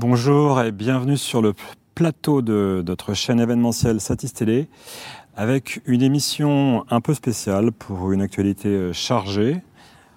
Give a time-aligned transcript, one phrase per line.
[0.00, 1.52] Bonjour et bienvenue sur le
[1.94, 4.66] plateau de notre chaîne événementielle Satis Télé
[5.36, 9.58] avec une émission un peu spéciale pour une actualité euh, chargée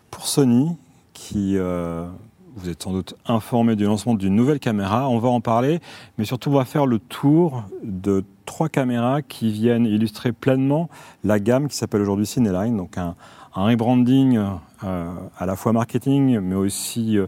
[0.10, 0.78] pour Sony
[1.12, 2.08] qui euh,
[2.56, 5.10] vous êtes sans doute informé du lancement d'une nouvelle caméra.
[5.10, 5.82] On va en parler,
[6.18, 10.90] mais surtout on va faire le tour de trois caméras qui viennent illustrer pleinement
[11.26, 13.16] la gamme qui s'appelle aujourd'hui Cineline, donc un,
[13.54, 14.40] rebranding
[14.86, 17.20] euh, à la fois marketing, mais aussi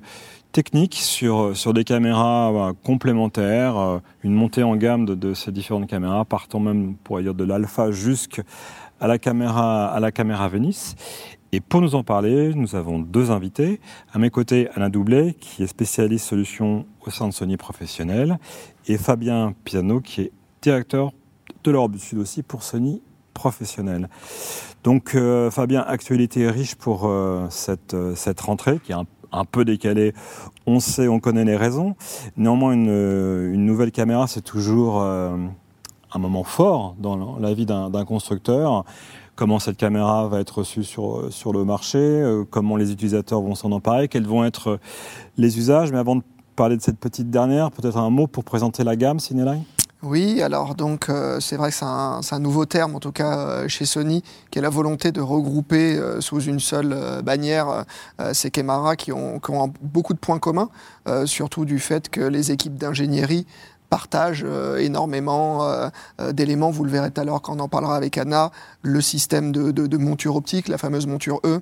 [0.56, 6.24] technique sur, sur des caméras complémentaires, euh, une montée en gamme de, ces différentes caméras,
[6.24, 8.44] partant même, pour dire, de l'alpha jusqu'à
[9.02, 10.96] la caméra, à la caméra Venice.
[11.52, 13.82] Et pour nous en parler, nous avons deux invités.
[14.14, 18.38] À mes côtés, Alain Doublet, qui est spécialiste solutions au sein de Sony Professionnel,
[18.88, 20.32] et Fabien Piano, qui est
[20.62, 21.12] directeur
[21.66, 23.02] de l'Europe du Sud aussi pour Sony
[23.34, 24.08] Professionnel.
[24.86, 29.66] Donc, euh, Fabien, actualité riche pour euh, cette, cette rentrée, qui est un un peu
[29.66, 30.14] décalé.
[30.66, 31.96] On sait, on connaît les raisons.
[32.38, 35.36] Néanmoins, une, nouvelle caméra, c'est toujours euh,
[36.14, 38.86] un moment fort dans la vie d'un constructeur.
[39.36, 43.54] Comment cette caméra va être reçue sur, sur le marché, euh, comment les utilisateurs vont
[43.54, 44.80] s'en emparer, quels vont être
[45.38, 45.92] les usages.
[45.92, 46.24] Mais avant de
[46.56, 49.64] parler de cette petite dernière, peut-être un mot pour présenter la gamme Cineline?
[50.06, 53.68] Oui, alors donc euh, c'est vrai que c'est un, nouveau terme, en tout cas euh,
[53.68, 57.86] chez Sony, qui est la volonté de regrouper euh, sous une seule bannière
[58.34, 60.70] ces caméras qui ont, qui beaucoup de points communs,
[61.26, 63.48] surtout du fait que les équipes d'ingénierie
[63.90, 65.90] partage euh, énormément
[66.34, 66.70] d'éléments.
[66.70, 68.52] Vous le verrez tout à l'heure quand on en parlera avec Anna.
[68.82, 71.62] Le système de, monture optique, la fameuse monture E,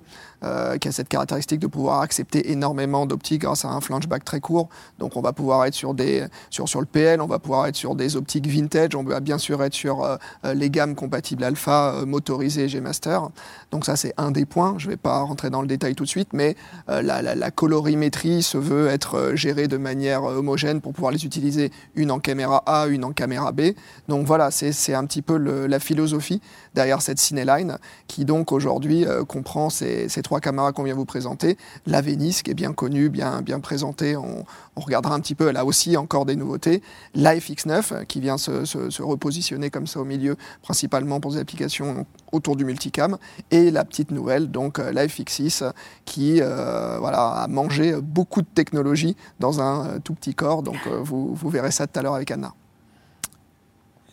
[0.79, 4.69] qui a cette caractéristique de pouvoir accepter énormément d'optiques grâce à un flashback très court.
[4.99, 7.95] Donc on va pouvoir être sur, des, sur, le PL, on va pouvoir être sur
[7.95, 13.29] des optiques vintage, on va bien sûr être sur les gammes compatibles alpha, motorisées G-Master.
[13.71, 14.75] Donc ça c'est un des points.
[14.77, 16.55] Je ne vais pas rentrer dans le détail tout de suite, mais
[16.87, 22.19] la, colorimétrie se veut être gérée de manière homogène pour pouvoir les utiliser une en
[22.19, 23.73] caméra A, une en caméra B.
[24.07, 26.41] Donc voilà, c'est un petit peu la philosophie
[26.73, 31.57] derrière cette Cineline qui donc aujourd'hui euh, comprend ces, trois caméras qu'on vient vous présenter.
[31.85, 35.65] La Venice qui est bien connue, bien, présentée, on, regardera un petit peu, elle a
[35.65, 36.81] aussi encore des nouveautés.
[37.13, 42.55] La FX9 qui vient se, repositionner comme ça au milieu, principalement pour des applications autour
[42.55, 43.17] du multicam.
[43.51, 45.71] Et la petite nouvelle, donc euh, la FX6
[46.05, 50.63] qui euh, voilà, a mangé beaucoup de technologie dans un tout petit corps.
[50.63, 52.53] Donc vous, vous verrez ça tout à l'heure avec Anna.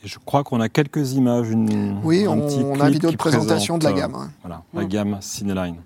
[0.05, 1.51] Je crois qu'on a quelques images.
[1.51, 4.15] Une, oui, on, a une vidéo de présentation de la gamme.
[4.15, 5.77] Euh, voilà, la gamme Cineline.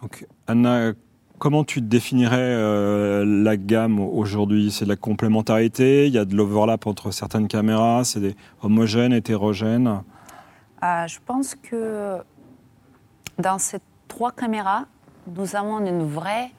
[0.00, 0.94] Donc, Anna,
[1.40, 4.70] comment tu définirais euh, la gamme aujourd'hui?
[4.70, 9.12] C'est de la complémentarité Il y a de l'overlap entre certaines caméras C'est des homogènes,
[9.12, 10.02] hétérogènes?
[10.84, 12.18] Euh, Je pense que
[13.38, 14.84] dans ces trois caméras,
[15.34, 16.50] nous avons une vraie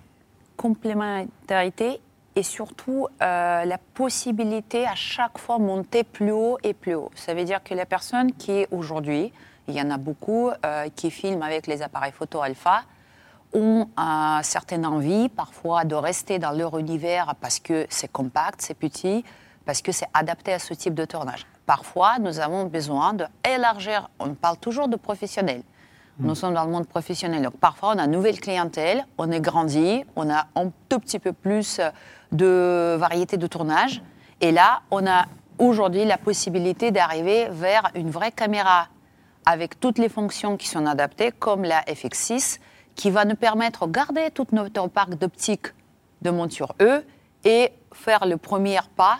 [0.57, 2.01] complémentarité
[2.35, 7.11] et surtout euh, la possibilité à chaque fois monter plus haut et plus haut.
[7.13, 9.31] Ça veut dire que la personne qui aujourd'hui,
[9.67, 10.49] il y en a beaucoup
[10.95, 12.83] qui filment avec les appareils photo alpha,
[13.53, 18.73] ont une certaine envie parfois de rester dans leur univers parce que c'est compact, c'est
[18.73, 19.23] petit,
[19.65, 21.45] parce que c'est adapté à ce type de tournage.
[21.65, 25.63] Parfois, nous avons besoin d'élargir, on parle toujours de professionnels.
[26.17, 26.27] Hmm.
[26.27, 27.43] Nous sommes dans le monde professionnel.
[27.43, 31.19] Donc parfois, on a une nouvelle clientèle, on est grandi, on a un tout petit
[31.19, 31.79] peu plus
[32.31, 34.01] de variété de tournage.
[34.41, 35.25] Et là, on a
[35.59, 38.87] aujourd'hui la possibilité d'arriver vers une vraie caméra
[39.45, 42.59] avec toutes les fonctions qui sont adaptées, comme la FX6,
[42.95, 45.67] qui va nous permettre de garder tout notre parc d'optique
[46.21, 47.03] de monture E
[47.43, 49.19] et faire le premier pas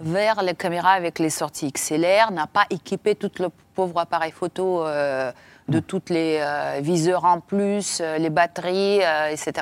[0.00, 4.84] vers les caméras avec les sorties XLR, n'a pas équipé tout le pauvre appareil photo
[4.84, 5.32] euh,
[5.68, 5.82] de mm.
[5.82, 9.00] toutes les euh, viseurs en plus, euh, les batteries,
[9.30, 9.52] etc.,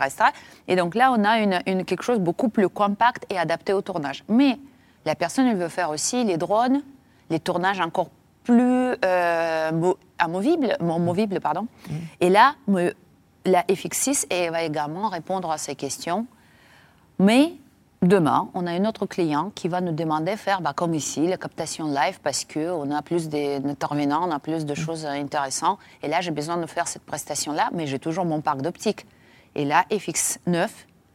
[0.68, 4.24] Et donc là, on a une, quelque chose beaucoup plus compact et adapté au tournage.
[4.28, 4.58] Mais
[5.04, 6.82] la personne, elle veut faire aussi les drones,
[7.30, 8.08] les tournages encore
[8.44, 8.96] plus
[10.18, 11.62] amovibles, amovibles, pardon.
[11.88, 11.94] Mm.
[12.20, 12.54] Et là,
[13.44, 16.26] la FX6 va également répondre à ces questions.
[17.18, 17.52] Mais
[18.02, 21.26] demain, on a un autre client qui va nous demander de faire, bah, comme ici,
[21.26, 25.78] la captation live parce qu'on a plus d'intervenants, on a plus de choses intéressantes.
[26.02, 29.06] Et là, j'ai besoin de faire cette prestation-là, mais j'ai toujours mon parc d'optique.
[29.54, 30.68] Et là, FX9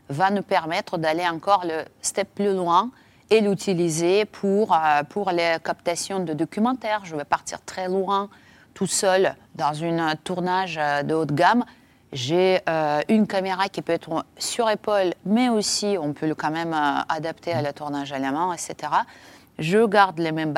[0.10, 2.92] va nous permettre d'aller encore le step plus loin
[3.30, 7.02] et l'utiliser pour, euh, pour les captations de documentaires.
[7.04, 8.30] Je vais partir très loin
[8.74, 11.66] tout seul dans un tournage euh, de haute gamme
[12.14, 16.52] J'ai euh, une caméra qui peut être sur épaule, mais aussi on peut le quand
[16.52, 18.94] même euh, adapter à la tournage à la main, etc.
[19.60, 20.54] Je garde les mêmes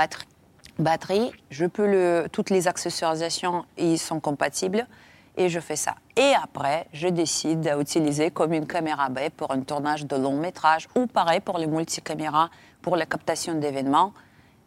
[0.78, 4.86] batteries, je peux le, toutes les accessorisations, ils sont compatibles
[5.38, 5.96] et je fais ça.
[6.16, 10.88] Et après, je décide d'utiliser comme une caméra B pour un tournage de long métrage
[10.96, 12.50] ou pareil pour les multicaméras
[12.84, 14.14] pour la captation d'événements.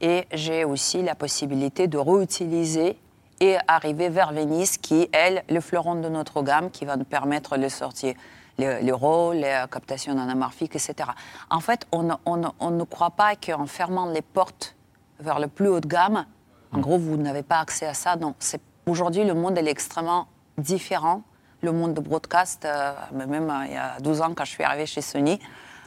[0.01, 2.99] Et j'ai aussi la possibilité de réutiliser
[3.43, 7.59] et arriver vers Venise, qui est, le fleuron de notre gamme, qui va nous permettre
[7.59, 8.15] de sortir
[8.57, 11.11] les, rôles, les captations anamorphiques, etc.
[11.51, 14.77] En fait, on, on, ne croit pas qu'en fermant les portes
[15.19, 16.25] vers le plus haut de gamme,
[16.71, 18.15] en gros, vous n'avez pas accès à ça.
[18.15, 18.37] Non,
[18.87, 21.23] aujourd'hui, le monde est extrêmement différent.
[21.63, 24.65] Le monde de broadcast, euh, même euh, il y a 12 ans, quand je suis
[24.65, 25.41] arrivée chez Sony,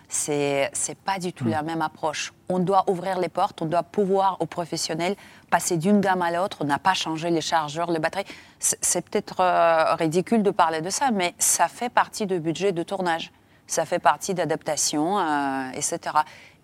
[0.07, 1.49] c'est n'est pas du tout mm.
[1.49, 2.33] la même approche.
[2.49, 5.15] On doit ouvrir les portes, on doit pouvoir aux professionnels
[5.49, 6.57] passer d'une gamme à l'autre.
[6.61, 8.25] On n'a pas changé les chargeurs, les batteries.
[8.59, 12.83] C'est peut-être euh, ridicule de parler de ça, mais ça fait partie du budget de
[12.83, 13.31] tournage.
[13.67, 15.99] Ça fait partie d'adaptation, euh, etc.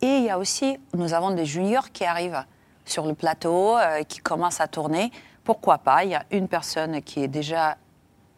[0.01, 2.43] Et il y a aussi, nous avons des juniors qui arrivent
[2.85, 5.11] sur le plateau, euh, qui commencent à tourner.
[5.43, 6.03] Pourquoi pas?
[6.03, 7.77] Il y a une personne qui est déjà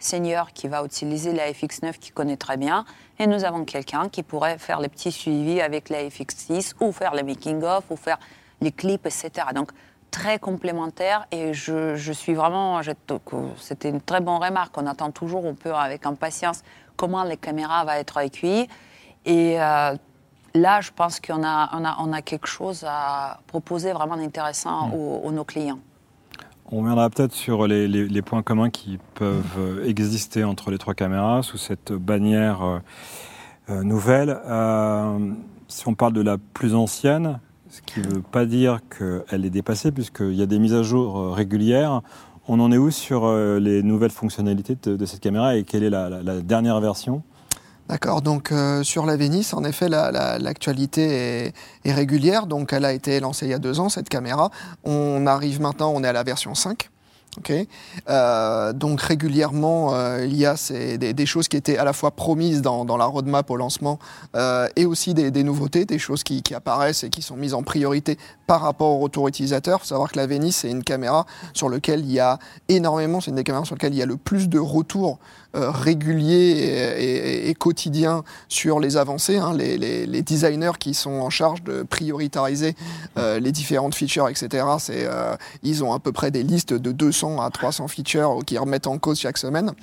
[0.04, 2.86] senior qui va utiliser la FX9 qui connaît très bien,
[3.20, 7.14] et nous avons quelqu'un qui pourrait faire les petits suivis avec la FX6 ou faire
[7.14, 8.20] les making-of ou faire
[8.62, 9.48] les clips, etc.
[9.54, 9.72] Donc
[10.14, 12.82] très complémentaire et je, je suis vraiment,
[13.58, 16.62] c'était une très bonne remarque, on attend toujours, on peut avec impatience
[16.96, 18.68] comment les caméras vont être accueillies
[19.26, 19.96] et euh,
[20.54, 24.90] là je pense qu'on a, on a, on a quelque chose à proposer vraiment intéressant
[24.90, 24.94] mmh.
[24.94, 25.80] aux, nos clients.
[26.72, 31.44] On reviendra peut-être sur les, points communs qui peuvent euh, exister entre les trois caméras
[31.44, 32.80] sous cette bannière euh,
[33.70, 34.40] euh, nouvelle.
[35.68, 37.40] si on parle de la plus ancienne,
[37.70, 40.84] ce qui ne veut pas dire qu'elle est dépassée, puisqu'il y a des mises à
[40.84, 42.02] jour régulières.
[42.48, 46.42] On en est où sur les nouvelles fonctionnalités de, cette caméra et quelle est la
[46.42, 47.24] dernière version?
[47.90, 51.54] D'accord, donc euh, sur la Vénice, en effet, l'actualité
[51.84, 52.48] est, régulière.
[52.48, 54.52] Donc elle a été lancée il y a deux ans, cette caméra.
[54.84, 56.90] On arrive maintenant, on est à la version 5.
[57.40, 57.68] Okay.
[58.10, 60.56] Euh, donc régulièrement, euh, il y a
[60.98, 63.98] des, choses qui étaient à la fois promises dans, la roadmap au lancement
[64.76, 68.62] et aussi des, nouveautés, des choses qui, apparaissent et qui sont mises en priorité par
[68.62, 69.80] rapport au retour utilisateur.
[69.80, 72.38] Il faut savoir que la Venice, c'est une caméra sur laquelle il y a
[72.70, 75.18] énormément, c'est une des caméras sur lesquelles il y a le plus de retours
[75.56, 76.36] euh, réguliers
[77.00, 77.56] et, et,
[78.50, 79.38] sur les avancées.
[79.38, 82.76] Hein, les, designers qui sont en charge de prioritariser
[83.18, 85.08] euh, les différentes features, etc., c'est,
[85.64, 88.98] ils ont à peu près des listes de 200 à 300 features qui remettent en
[88.98, 89.74] cause chaque semaine.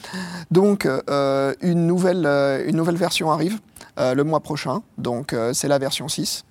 [0.51, 3.59] Donc euh, une, nouvelle, euh, une nouvelle version arrive
[3.99, 6.45] euh, le mois prochain, donc c'est la version 6.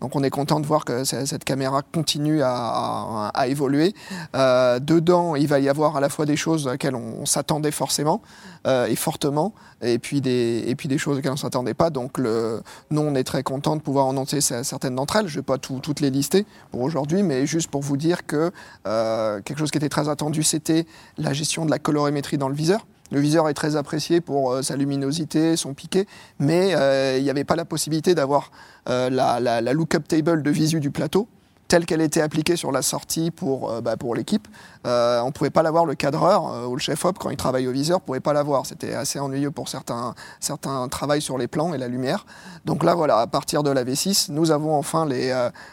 [0.00, 3.94] Donc on est content de voir que cette caméra continue à, évoluer.
[4.34, 8.22] Euh, dedans, il va y avoir à la fois des choses auxquelles on, s'attendait forcément
[8.66, 9.52] euh, et fortement,
[9.82, 11.90] et puis des, et puis des choses auxquelles on ne s'attendait pas.
[11.90, 15.28] Donc le, nous, on est très content de pouvoir annoncer certaines d'entre elles.
[15.28, 18.50] Je ne vais pas toutes les lister pour aujourd'hui, mais juste pour vous dire que
[18.86, 20.86] euh, quelque chose qui était très attendu, c'était
[21.18, 22.86] la gestion de la colorimétrie dans le viseur.
[23.10, 26.06] Le viseur est très apprécié pour euh, sa luminosité, son piqué,
[26.38, 28.52] mais euh, il n'y avait pas la possibilité d'avoir
[28.88, 31.28] euh, la, la, la lookup table de visu du plateau
[31.66, 34.48] telle qu'elle était appliquée sur la sortie pour, bah, pour l'équipe.
[34.84, 34.88] on
[35.26, 38.04] ne pouvait pas l'avoir, le cadreur ou le chef-op, quand il travaille au viseur, ne
[38.04, 38.66] pouvait pas l'avoir.
[38.66, 42.26] C'était assez ennuyeux pour certains, certains travails sur les plans et la lumière.
[42.64, 45.32] Donc là, voilà, à partir de la V6, nous avons enfin les,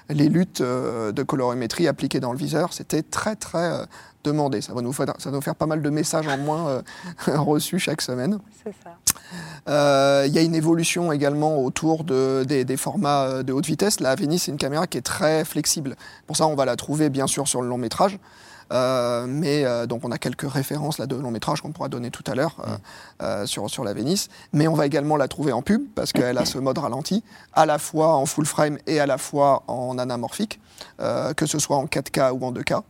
[0.09, 2.73] les luttes de colorimétrie appliquées dans le viseur.
[2.73, 3.87] C'était très, très
[4.23, 4.61] demander.
[4.61, 6.81] Ça va nous faire, ça va nous faire pas mal de messages en moins euh,
[7.27, 8.39] reçus chaque semaine.
[8.63, 8.97] C'est ça.
[9.67, 13.99] Euh, il y a une évolution également autour de, des, formats euh, de haute vitesse.
[13.99, 15.95] La Venice, c'est une caméra qui est très flexible.
[16.25, 18.19] Pour ça, on va la trouver bien sûr sur le long métrage.
[18.69, 22.35] mais donc on a quelques références là de long métrage qu'on pourra donner tout à
[22.35, 22.55] l'heure
[23.45, 24.27] sur, sur la Venice.
[24.51, 27.65] Mais on va également la trouver en pub parce qu'elle a ce mode ralenti, à
[27.65, 30.59] la fois en full frame et à la fois en anamorphique,
[30.99, 32.83] que ce soit en 4K ou en 2K.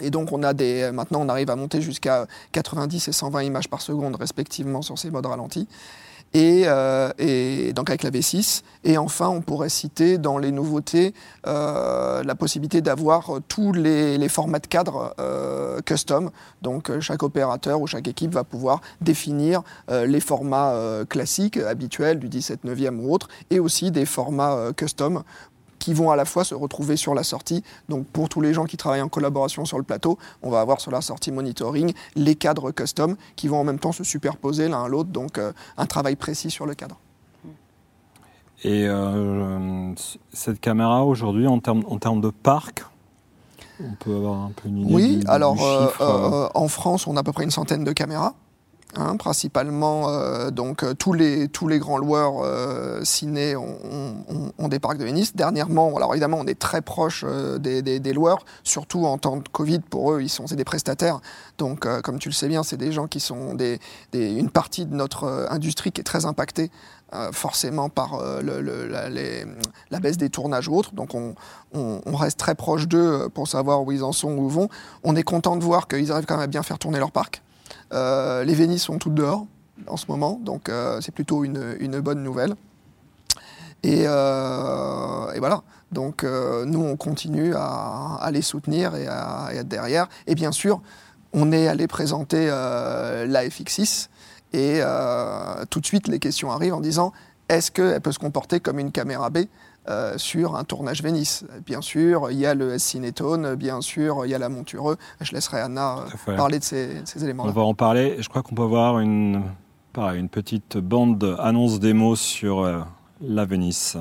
[0.00, 3.68] Et donc on a des, maintenant on arrive à monter jusqu'à 90 et 120 images
[3.68, 5.68] par seconde respectivement sur ces modes ralentis.
[6.32, 8.62] Et, euh, et, donc avec la V6.
[8.84, 11.12] Et enfin, on pourrait citer dans les nouveautés
[11.46, 16.30] euh, la possibilité d'avoir tous les, les, formats de cadre euh, custom.
[16.62, 22.20] Donc chaque opérateur ou chaque équipe va pouvoir définir euh, les formats euh, classiques, habituels,
[22.20, 25.22] du 17 neuvième ou autre, et aussi des formats custom
[25.80, 27.64] qui vont à la fois se retrouver sur la sortie.
[27.88, 30.80] Donc pour tous les gens qui travaillent en collaboration sur le plateau, on va avoir
[30.80, 34.84] sur la sortie monitoring les cadres custom qui vont en même temps se superposer l'un
[34.84, 37.00] à l'autre, donc euh, un travail précis sur le cadre.
[38.62, 39.94] Et euh,
[40.32, 42.84] cette caméra aujourd'hui, en termes, en termes de parc,
[43.82, 45.56] on peut avoir un peu une idée Oui, alors
[46.00, 48.34] euh, en France, on a à peu près une centaine de caméras.
[48.96, 54.80] Hein, principalement, euh, donc euh, tous les tous les grands loueurs euh, ciné ont, des
[54.80, 55.34] parcs de Venise.
[55.34, 57.24] Dernièrement, alors évidemment, on est très proche
[57.58, 59.80] des, des, loueurs, surtout en temps de Covid.
[59.80, 61.20] Pour eux, ils sont c'est des prestataires.
[61.58, 63.80] Donc, comme tu le sais bien, c'est des gens qui sont des,
[64.12, 66.70] une partie de notre industrie qui est très impactée.
[67.32, 70.94] forcément par le, la, la, baisse des tournages ou autres.
[70.94, 71.34] Donc on,
[71.74, 74.68] on, on reste très proche d'eux pour savoir où ils en sont, où ils vont.
[75.02, 77.42] On est content de voir qu'ils arrivent quand même à bien faire tourner leur parc.
[77.92, 79.46] Euh, les Vénis sont toutes dehors
[79.86, 82.54] en ce moment, donc euh, c'est plutôt une, bonne nouvelle.
[83.82, 85.62] Et, euh, voilà.
[85.90, 90.08] Donc nous, on continue à, les soutenir et à, être derrière.
[90.28, 90.80] Et bien sûr,
[91.32, 94.08] on est allé présenter la FX6
[94.52, 94.80] et
[95.68, 97.12] tout de suite, les questions arrivent en disant
[97.48, 99.38] est-ce qu'elle peut se comporter comme une caméra B?
[99.90, 101.44] Euh, sur un tournage Vénice.
[101.66, 104.96] Bien sûr, il y a le Cinetone, bien sûr, il y a la Montureux.
[105.20, 107.44] Je laisserai Anna euh, parler de ces, éléments.
[107.44, 107.48] -là.
[107.48, 108.16] On va en parler.
[108.20, 109.42] Je crois qu'on peut voir une,
[109.96, 112.80] une petite bande annonce démo sur euh,
[113.20, 113.96] la Vénice.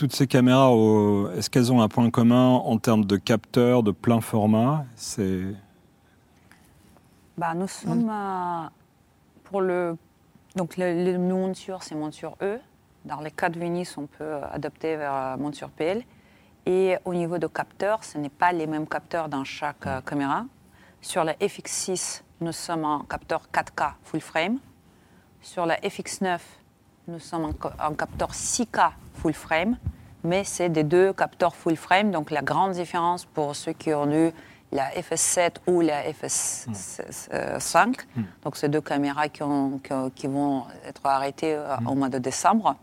[0.00, 0.70] Toutes ces caméras,
[1.36, 4.86] est-ce qu'elles ont un point commun en termes de capteurs, de plein format?
[4.96, 5.42] C'est...
[7.36, 8.66] Bah, nous sommes euh,
[9.44, 9.98] pour le
[10.56, 12.58] donc les, montures, c'est monture E.
[13.04, 16.02] Dans les cas de Venice, on peut adapter vers euh, monture PL.
[16.64, 20.46] Et au niveau de capteurs, ce n'est pas les mêmes capteurs dans chaque euh, caméra.
[21.02, 24.60] Sur la FX6, nous sommes en capteur 4K full frame.
[25.42, 26.38] Sur la FX9,
[27.10, 29.76] nous sommes en, capteur 6K full frame,
[30.22, 32.10] mais c'est des deux capteurs full frame.
[32.10, 34.30] Donc la grande différence pour ceux qui ont eu
[34.72, 38.22] la FS7 ou la FS5, hmm.
[38.44, 39.42] donc ces deux caméras qui,
[40.14, 41.86] qui, vont être arrêtées euh, hmm.
[41.88, 42.76] au mois de décembre.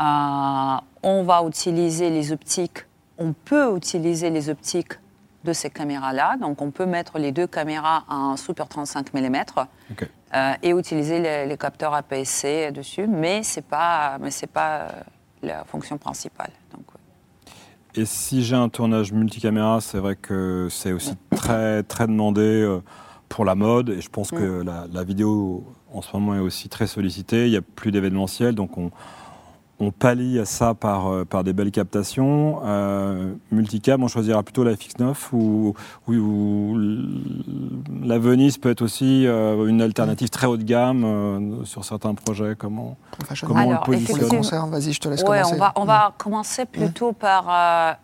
[0.00, 2.84] Euh, on va utiliser les optiques,
[3.18, 4.94] on peut utiliser les optiques
[5.44, 6.36] de ces caméras-là.
[6.40, 9.44] Donc on peut mettre les deux caméras en super 35 mm
[10.34, 14.88] euh, et utiliser les, capteurs APS-C dessus, mais ce n'est pas, mais pas euh,
[15.42, 16.50] la fonction principale.
[16.72, 16.84] Donc,
[17.94, 22.82] Et si j'ai un tournage multicaméra, c'est vrai que c'est aussi très, très demandé euh,
[23.28, 24.66] pour la mode, et je pense que mm.
[24.66, 28.54] la, la, vidéo en ce moment est aussi très sollicitée, il n'y a plus d'événementiel,
[28.54, 28.90] donc on,
[29.80, 32.60] on pallie à ça par, euh, par des belles captations.
[32.64, 35.74] Euh, multicam, on choisira plutôt la FX9 ou,
[38.02, 42.14] la Venise peut être aussi euh, une alternative très haut de gamme euh, sur certains
[42.14, 42.54] projets.
[42.58, 42.96] Comment,
[43.46, 45.54] comment Alors, on le Vas-y, je te laisse commencer.
[45.54, 47.96] On va, on va commencer plutôt par.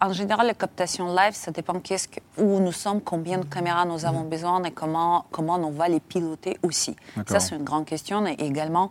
[0.00, 3.84] en général, la captation live, ça dépend qu'est-ce que, où nous sommes, combien de caméras
[3.84, 6.96] nous avons besoin et comment, comment on va les piloter aussi.
[7.28, 8.26] Ça, c'est une grande question.
[8.26, 8.90] Et également,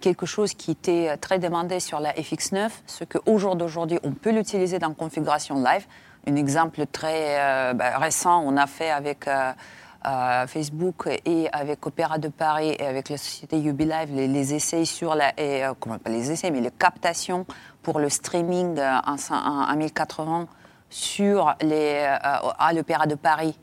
[0.00, 4.30] quelque chose qui était très demandé sur la FX9, ce qu'au jour d'aujourd'hui, on peut
[4.30, 5.86] l'utiliser dans configuration live.
[6.26, 9.52] Un exemple très euh, bah, récent, on a fait avec euh,
[10.46, 15.14] Facebook et avec Opéra de Paris et avec la société Ubilive les, les essais sur
[15.14, 17.46] la, et, comment les essais, mais les captations
[17.82, 20.46] pour le streaming en, en 1080
[20.90, 23.56] sur à l'Opéra de Paris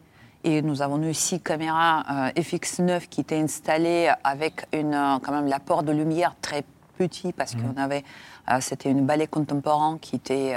[0.44, 2.04] et nous avons eu six caméras
[2.36, 6.64] euh, FX9 qui étaient installées avec une, euh, quand même l'apport de lumière très
[6.98, 7.62] petit parce mmh.
[7.62, 8.04] qu'on avait,
[8.50, 10.56] euh, c'était une balai contemporain qui était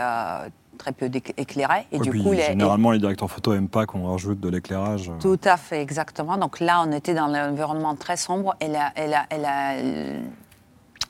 [0.77, 1.87] très peu éclairée.
[1.91, 2.99] Et du coup, généralement, les...
[2.99, 5.11] directeurs photo n'aiment pas qu'on rajoute de l'éclairage.
[5.21, 6.37] Tout à fait, exactement.
[6.37, 8.55] Donc là, on était dans l'environnement très sombre.
[8.61, 9.75] Elle a, elle a, elle a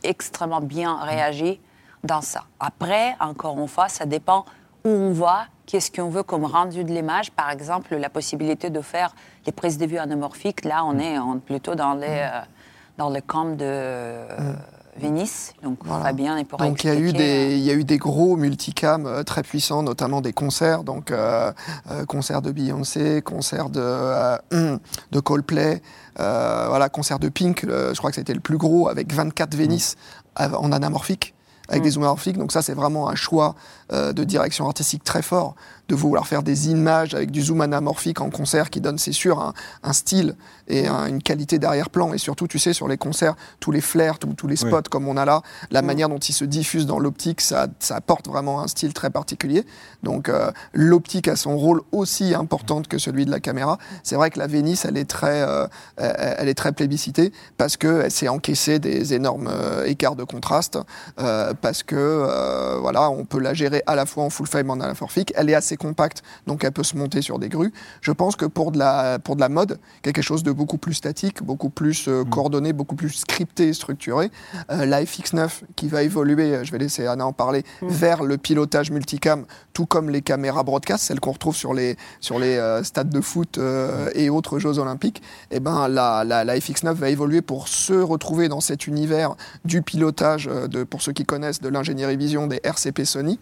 [0.04, 1.60] extrêmement bien réagi
[2.04, 2.44] dans ça.
[2.60, 4.44] Après, encore une fois, ça dépend
[4.84, 7.30] où on va qu'est-ce qu'on veut comme rendu de l'image?
[7.32, 10.64] Par exemple, la possibilité de faire les prises de vue anamorphiques.
[10.64, 11.00] Là, on mm.
[11.00, 12.40] est plutôt dans les, euh,
[12.96, 14.56] dans le camp de euh, mm.
[14.98, 15.52] Venise.
[15.62, 18.36] Donc, Fabien il Donc, il y, a eu des, il y a eu des gros
[18.36, 20.84] multicams euh, très puissants, notamment des concerts.
[20.84, 21.12] Donc,
[22.08, 24.38] concert de Beyoncé, concert de,
[25.12, 25.82] de Coldplay,
[26.16, 27.66] voilà, concert de Pink.
[27.66, 29.96] je crois que c'était le plus gros, avec 24 Venise
[30.38, 31.35] en anamorphique
[31.68, 31.92] avec des mm.
[31.92, 32.38] zooms anamorphiques.
[32.38, 33.54] Donc ça, c'est vraiment un choix
[33.92, 35.54] euh, de direction artistique très fort,
[35.88, 39.40] de vouloir faire des images avec du zoom anamorphique en concert qui donne, c'est sûr,
[39.82, 40.34] un, style
[40.68, 42.12] et une qualité d'arrière-plan.
[42.12, 45.16] Et surtout, tu sais, sur les concerts, tous les flares, tous les spots comme on
[45.16, 45.86] a là, la mm.
[45.86, 49.64] manière dont ils se diffusent dans l'optique, ça, ça, apporte vraiment un style très particulier.
[50.02, 53.78] Donc euh, l'optique a son rôle aussi important que celui de la caméra.
[54.02, 55.66] C'est vrai que la Vénice, elle est très, euh,
[55.96, 59.50] elle est très plébiscitée parce qu'elle s'est encaissée des énormes
[59.86, 60.78] écarts de contraste
[61.16, 65.32] parce que voilà, on peut la gérer à la fois en full frame en anamorphique.
[65.36, 67.72] Elle est assez compacte, donc elle peut se monter sur des grues.
[68.00, 70.94] Je pense que pour de la, pour de la mode, quelque chose de beaucoup plus
[70.94, 72.28] statique, beaucoup plus mm.
[72.30, 74.30] coordonné, beaucoup plus scripté et structuré,
[74.68, 77.88] la FX9 qui va évoluer, je vais laisser Anna en parler, mm.
[77.88, 82.38] vers le pilotage multicam, tout comme les caméras broadcast, celles qu'on retrouve sur les, sur
[82.38, 83.58] les stades de foot
[84.14, 87.94] et autres Jeux olympiques, et eh ben, la, la, la FX9 va évoluer pour se
[87.94, 92.46] retrouver dans cet univers du pilotage, euh, de, pour ceux qui connaissent, de l'ingénierie vision
[92.46, 93.38] des RCP Sony,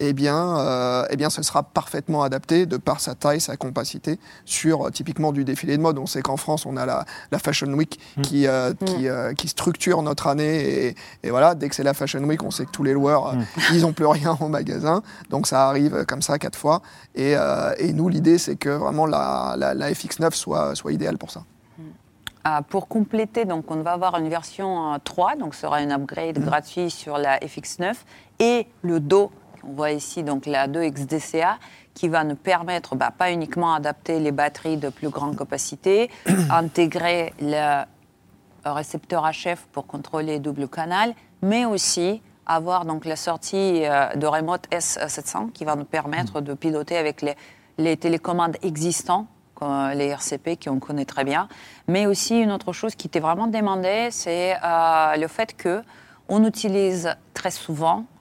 [0.00, 4.18] eh bien, euh, eh bien, ce sera parfaitement adapté de par sa taille, sa compacité,
[4.44, 5.98] sur euh, typiquement du défilé de mode.
[5.98, 8.22] On sait qu'en France, on a la, la Fashion Week mm.
[8.22, 8.74] qui, mm.
[8.86, 10.86] qui, qui, structure notre année.
[10.86, 13.34] Et, et voilà, dès que c'est la Fashion Week, on sait que tous les loueurs,
[13.34, 13.44] mm.
[13.74, 15.02] ils n'ont plus rien au magasin.
[15.28, 16.80] Donc ça arrive comme ça quatre fois.
[17.14, 17.34] Et,
[17.78, 21.44] et nous, l'idée, c'est que vraiment la, la, la FX9 soit, soit idéale pour ça.
[22.46, 25.90] Euh, pour compléter, donc on va avoir une version 3, euh, donc ce sera une
[25.90, 27.94] upgrade gratuit sur la FX9
[28.38, 29.30] et le dos,
[29.68, 31.58] on voit ici donc la 2 XDCA
[31.94, 36.10] qui va nous permettre, bah, pas uniquement adapter les batteries de plus grande capacité,
[36.50, 37.84] intégrer le
[38.64, 44.68] récepteur HF pour contrôler double canal, mais aussi avoir donc la sortie euh, de remote
[44.70, 46.44] S700 qui va nous permettre mm.
[46.44, 47.34] de piloter avec les,
[47.78, 49.26] les télécommandes existants
[49.94, 51.48] les RCP qu'on connaît très bien.
[51.88, 55.82] Mais aussi une autre chose qui était vraiment demandée, c'est euh, le fait que
[56.28, 58.13] on utilise très souvent euh,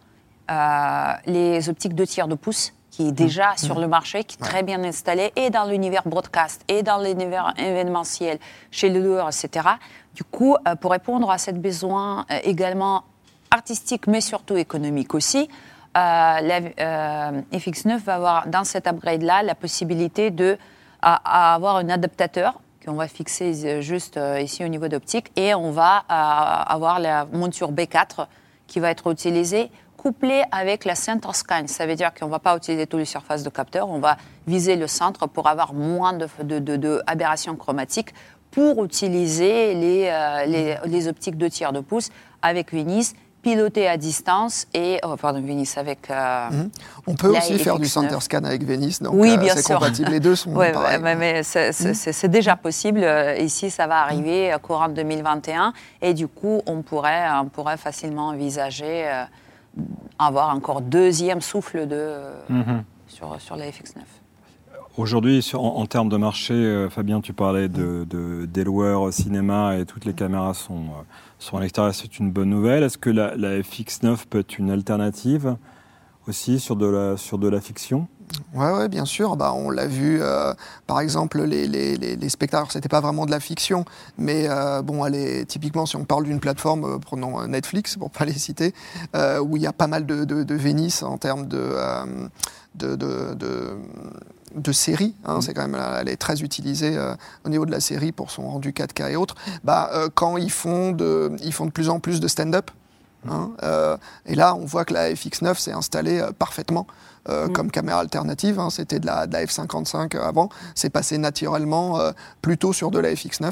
[0.49, 3.57] les optiques de tiers de pouce qui est déjà mmh.
[3.57, 7.51] sur le marché, qui est très bien installé, et dans l'univers broadcast, et dans l'univers
[7.57, 8.37] événementiel,
[8.69, 9.67] chez le loueur, etc.
[10.13, 13.03] Du coup, euh, pour répondre à ce besoin également
[13.49, 15.49] artistique, mais surtout économique aussi,
[15.95, 16.61] la
[17.51, 20.57] FX9 va avoir dans cet upgrade-là la possibilité de
[21.03, 25.71] à, avoir un adaptateur qu'on va fixer juste euh, ici au niveau d'optique et on
[25.71, 28.27] va euh, avoir la monture B4
[28.67, 29.71] qui va être utilisée
[30.03, 31.63] couplée avec la center scan.
[31.67, 34.17] Ça veut dire qu'on ne va pas utiliser toutes les surfaces de capteur, on va
[34.45, 38.13] viser le centre pour avoir moins d'aberrations de, chromatiques
[38.51, 42.09] pour utiliser les, euh, les, les, optiques de tiers de pouce
[42.41, 46.09] avec Venice piloter à distance et oh, pardon Venice avec.
[46.09, 46.69] Euh, mhm.
[47.05, 50.09] On peut aussi faire du center scan avec Venice, donc oui, euh, bien c'est compatible.
[50.09, 50.99] Les deux sont ouais, pareils.
[51.01, 51.93] mais mhm.
[51.93, 53.01] c'est déjà possible.
[53.03, 58.29] Euh, ici, ça va arriver courant 2021 et du coup, on pourrait, on pourrait facilement
[58.29, 59.05] envisager
[60.19, 62.13] avoir encore deuxième souffle de
[62.49, 62.83] mhm.
[63.07, 63.99] sur sur la FX9.
[64.95, 70.13] Aujourd'hui, en, en, termes de marché, Fabien, tu parlais de, de cinéma et toutes les
[70.13, 70.83] caméras sont
[71.43, 72.83] sur l'extérieur, c'est une bonne nouvelle.
[72.83, 75.57] Est-ce que la, FX9 peut être une alternative
[76.25, 78.07] aussi sur de la, sur de la fiction?
[78.53, 79.35] Oui, ouais, bien sûr.
[79.35, 80.53] Bah, on l'a vu, euh,
[80.87, 83.85] par exemple, les, les, les, spectateurs, c'était pas vraiment de la fiction,
[84.17, 88.25] mais euh, bon, allez, typiquement, si on parle d'une plateforme, euh, prenons Netflix, pour pas
[88.25, 88.73] les citer,
[89.41, 91.75] où il y a pas mal de, de, de Vénice en termes de,
[92.75, 92.95] de,
[94.55, 95.41] de série, hein, mm.
[95.41, 97.15] c'est quand même, elle est très utilisée euh,
[97.45, 100.51] au niveau de la série pour son rendu 4K et autres, bah, euh, quand ils
[100.51, 102.71] font, de, ils font de plus en plus de stand-up,
[103.27, 106.87] hein, euh, et là on voit que la FX9 s'est installée parfaitement
[107.27, 107.53] mm.
[107.53, 111.99] comme caméra alternative, hein, c'était de la, de la, F55 avant, c'est passé naturellement
[112.41, 113.51] plutôt sur de la FX9.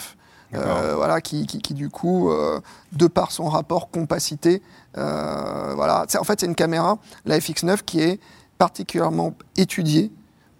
[0.52, 2.32] voilà, qui, qui, qui, du coup,
[2.92, 4.62] de par son rapport compacité,
[4.96, 8.20] voilà, en fait c'est une caméra, la FX9, qui est
[8.58, 10.12] particulièrement étudiée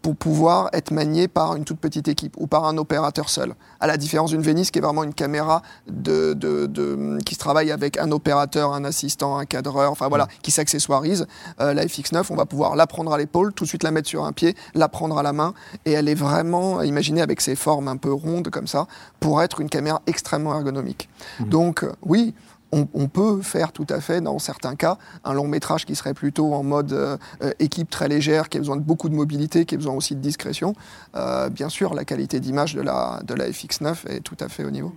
[0.02, 3.54] pour pouvoir être manié par une toute petite équipe ou par un opérateur seul.
[3.80, 7.72] À la différence d'une Venice qui est vraiment une caméra de, de, qui se travaille
[7.72, 11.28] avec un opérateur, un assistant, un cadreur, enfin voilà, qui s'accessoirise.
[11.60, 14.10] Euh, la FX9, on va pouvoir la prendre à l'épaule, tout de suite la mettre
[14.10, 15.54] sur un pied, la prendre à la main,
[15.86, 18.88] et elle est vraiment imaginée avec ses formes un peu rondes comme ça,
[19.20, 21.10] pour être une caméra extrêmement ergonomique.
[21.40, 21.50] Mmh.
[21.50, 22.34] Donc oui,
[22.72, 26.54] on, peut faire tout à fait, dans certains cas, un long métrage qui serait plutôt
[26.54, 29.76] en mode euh, euh, équipe très légère, qui a besoin de beaucoup de mobilité, qui
[29.76, 30.74] a besoin aussi de discrétion.
[31.16, 34.64] Euh, bien sûr, la qualité d'image de la, de la FX9 est tout à fait
[34.64, 34.94] au niveau.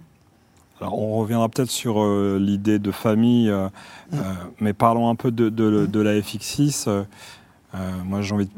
[0.80, 2.04] Alors, on reviendra peut-être sur
[2.38, 4.18] l'idée de famille, mm.
[4.60, 7.04] mais parlons un peu de, de la FX6.
[8.04, 8.50] moi, j'ai envie de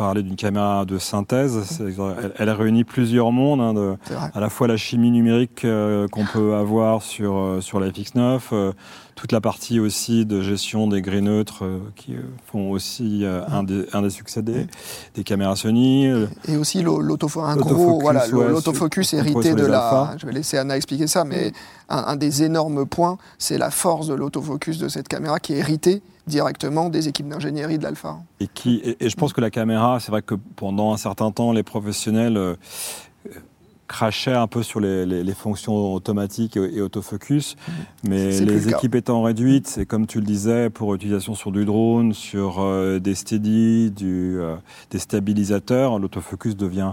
[0.00, 1.78] parler d'une caméra de synthèse.
[1.78, 3.96] Elle, elle, réunit plusieurs mondes, hein, de,
[4.32, 8.40] à la fois la chimie numérique euh, qu'on peut avoir sur, euh, sur la FX9,
[8.52, 8.72] euh,
[9.20, 14.00] toute la partie aussi de gestion des gris neutres qui font aussi un, des, un
[14.00, 14.66] des succès des,
[15.24, 16.06] caméras Sony.
[16.48, 20.14] Et aussi l'autofocus, un gros, voilà, l'autofocus hérité de la.
[20.16, 21.52] Je vais laisser Anna expliquer ça, mais
[21.90, 25.58] un, un des énormes points, c'est la force de l'autofocus de cette caméra qui est
[25.58, 28.18] héritée directement des équipes d'ingénierie de l'Alpha.
[28.40, 31.52] Et, qui, et, je pense que la caméra, c'est vrai que pendant un certain temps,
[31.52, 32.56] les professionnels, euh,
[33.90, 37.56] crachait un peu sur les, les- les fonctions automatiques et, et autofocus,
[38.08, 41.50] mais C'est plus les équipes étant réduites, c'est comme tu le disais, pour utilisation sur
[41.50, 44.54] du drone, sur euh, des steady, du, euh,
[44.90, 46.92] des stabilisateurs, l'autofocus devient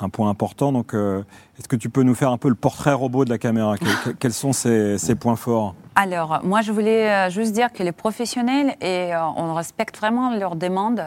[0.00, 0.72] un point important.
[0.72, 1.22] Donc, euh,
[1.58, 3.76] est-ce que tu peux nous faire un peu le portrait robot de la caméra?
[3.76, 5.74] Que- que- Quels sont ses, ses points forts?
[5.96, 11.02] Alors, moi, je voulais juste dire que les professionnels, et on respecte vraiment leurs demandes,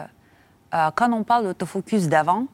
[0.94, 2.46] quand on parle d'autofocus d'avant,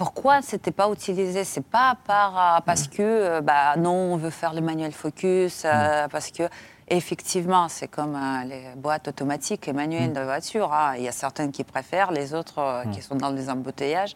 [0.00, 1.44] pourquoi c'était pas utilisé?
[1.44, 5.64] C'est pas par, euh, parce que, euh, bah, non, on veut faire le manuel focus,
[5.66, 6.44] euh, parce que,
[6.88, 10.72] effectivement, c'est comme euh, les boîtes automatiques et manuelles de voiture.
[10.72, 10.94] hein.
[10.96, 14.14] Il y a certaines qui préfèrent, les autres euh, qui sont dans les embouteillages.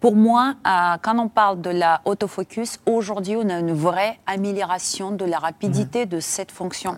[0.00, 0.54] Pour moi,
[1.02, 6.06] quand on parle de la autofocus, aujourd'hui, on a une vraie amélioration de la rapidité
[6.06, 6.96] de cette fonction.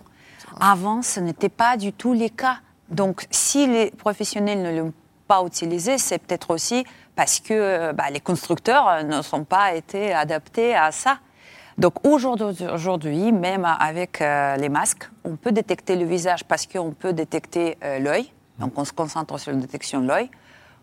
[0.60, 2.58] Avant, ce n'était pas du tout les cas.
[2.90, 4.92] Donc, si les professionnels ne l'ont
[5.26, 6.84] pas utilisé, c'est peut-être aussi
[7.20, 11.18] parce que euh, bah, les constructeurs euh, ne sont pas été adaptés à ça.
[11.76, 17.12] Donc aujourd'hui, même avec euh, les masques, on peut détecter le visage parce qu'on peut
[17.12, 18.33] détecter l'œil.
[18.59, 20.30] Donc on se concentre sur la détection de l'œil.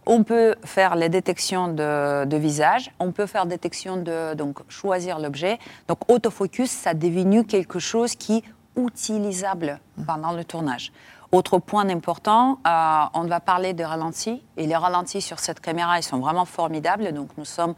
[0.05, 2.91] On peut faire les détections de, visage.
[2.99, 5.57] On peut faire détection de donc choisir l'objet.
[5.87, 8.43] Donc autofocus, ça est devenu quelque chose qui est
[8.79, 10.91] utilisable pendant le tournage.
[11.33, 14.41] Autre point important, euh, on va parler de ralentis.
[14.55, 17.11] Et les ralentis sur cette caméra, ils sont vraiment formidables.
[17.11, 17.75] Donc nous sommes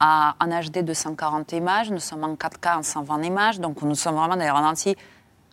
[0.00, 3.60] à, en HD de 140 images, nous sommes en 4K en 120 images.
[3.60, 4.96] Donc nous sommes vraiment dans des ralentis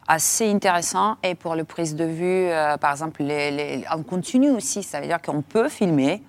[0.07, 1.17] assez intéressants.
[1.21, 4.99] Et pour le prise de vue, euh, par exemple, les, les- en continu aussi, ça
[4.99, 6.23] veut dire qu'on peut filmer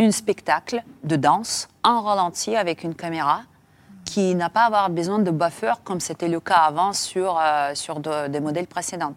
[0.00, 3.42] un spectacle de danse en ralenti avec une caméra
[4.06, 8.00] qui n'a pas avoir besoin de buffer comme c'était le cas avant sur, euh, sur
[8.00, 9.12] de- des modèles précédents.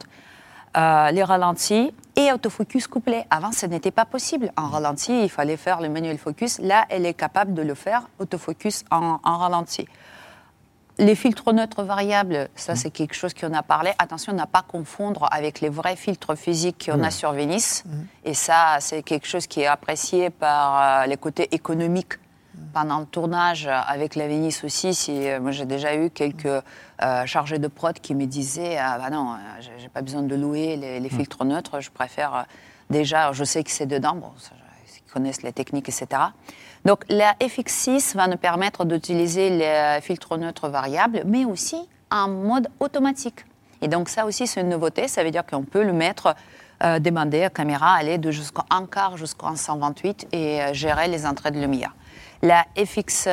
[0.77, 3.25] Euh, les ralentis et autofocus couplé.
[3.29, 4.53] Avant, ce n'était pas possible.
[4.55, 6.59] En ralenti, il fallait faire le manuel focus.
[6.59, 9.85] Là, elle est capable de le faire, autofocus en, en ralenti.
[10.97, 13.91] Les filtres neutres variables, ça c'est quelque chose qu'on a parlé.
[13.97, 17.83] Attention, n'a pas confondre avec les vrais filtres physiques qu'on a sur Venice.
[18.23, 22.13] Et ça, c'est quelque chose qui est apprécié par euh, les côtés économiques
[22.73, 24.93] pendant le tournage avec la Venice aussi.
[24.93, 28.97] Si, euh, moi, j'ai déjà eu quelques euh, chargés de prod qui me disaient ah,
[28.97, 29.37] bah non, euh,
[29.79, 31.79] j'ai- pas besoin de louer les, les filtres neutres.
[31.81, 32.41] Je préfère euh,
[32.89, 34.15] déjà, je sais que c'est dedans.
[34.15, 34.31] Bon,
[35.07, 36.21] ils connaissent les techniques, etc.
[36.85, 41.77] Donc la FX6 va nous permettre d'utiliser les filtres neutres variables, mais aussi
[42.09, 43.45] en mode automatique.
[43.81, 45.07] Et donc ça aussi, c'est une nouveauté.
[45.07, 46.35] Ça veut dire qu'on peut le mettre,
[46.83, 51.07] euh, demander à la caméra, aller de jusqu'en 1 quart jusqu'en 128 et euh, gérer
[51.07, 51.93] les entrées de lumière.
[52.43, 53.27] La FX6,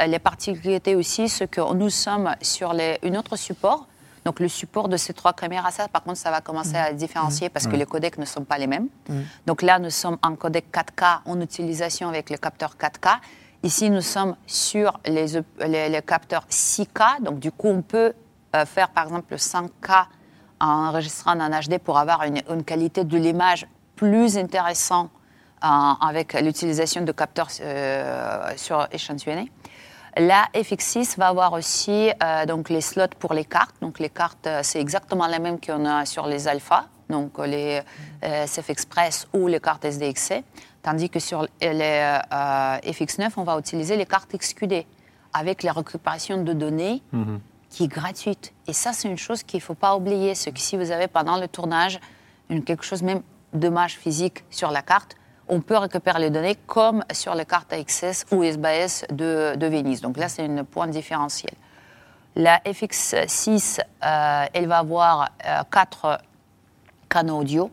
[0.00, 3.86] euh, les particularités aussi, c'est que nous sommes sur les, un autre support.
[4.24, 7.48] Donc le support de ces trois caméras, ça par contre, ça va commencer à différencier
[7.50, 8.88] parce que les codecs ne sont pas les mêmes.
[9.46, 13.16] Donc là, nous sommes en codec 4K en utilisation avec le capteur 4K.
[13.62, 15.26] Ici, nous sommes sur les,
[15.66, 17.22] les- les capteurs 6K.
[17.22, 18.12] Donc du coup, on peut
[18.56, 20.06] euh, faire par exemple 5K
[20.60, 25.18] en enregistrant en HD pour avoir une, une qualité de l'image plus intéressante euh,
[25.60, 29.50] avec l'utilisation de capteurs euh, sur échantillonnés.
[30.16, 33.74] La FX6 va avoir aussi euh, donc les slots pour les cartes.
[33.80, 37.80] Donc les cartes, euh, c'est exactement la même qu'on a sur les Alpha, donc les
[38.22, 40.44] SF Express ou les cartes SDXC.
[40.82, 44.84] Tandis que sur les euh, FX9, on va utiliser les cartes XQD
[45.32, 47.02] avec la récupération de données
[47.68, 48.52] qui est gratuite.
[48.68, 50.36] Et ça, c'est une chose qu'il ne faut pas oublier.
[50.36, 51.98] C'est que si vous avez pendant le tournage
[52.50, 55.16] une, quelque chose même d'image physique sur la carte,
[55.48, 60.00] on peut récupérer les données comme sur les cartes AXS ou SBS de, de Venise.
[60.00, 61.52] Donc là, c'est un point différentiel.
[62.36, 66.18] La FX6, euh, elle va avoir euh, quatre
[67.08, 67.70] canaux audio.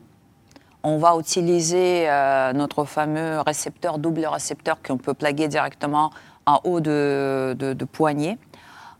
[0.84, 6.12] On va utiliser euh, notre fameux récepteur, double récepteur qu'on peut plaguer directement
[6.46, 8.38] en haut de, de, de poignée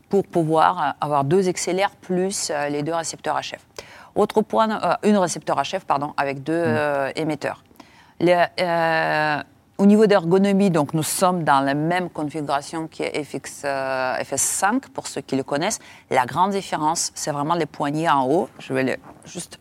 [0.08, 3.64] pour pouvoir avoir deux XLR plus les deux récepteurs HF.
[4.14, 7.62] Autre point, une récepteur HF, pardon, avec deux euh, émetteurs.
[8.22, 9.42] Euh,
[9.78, 15.08] au niveau d'ergonomie, donc nous sommes dans la même configuration que FX, euh, FS5 pour
[15.08, 15.80] ceux qui le connaissent.
[16.08, 18.48] La grande différence, c'est vraiment les poignées en haut.
[18.60, 19.58] Je vais juste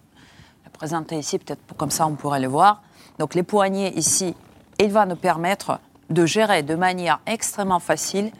[0.63, 2.84] le présenter ici, peut-être comme ça on pourrait le voir.
[3.17, 4.36] Donc les poignées ici,
[4.80, 5.80] il va nous permettre
[6.12, 8.32] de gérer de manière extrêmement facile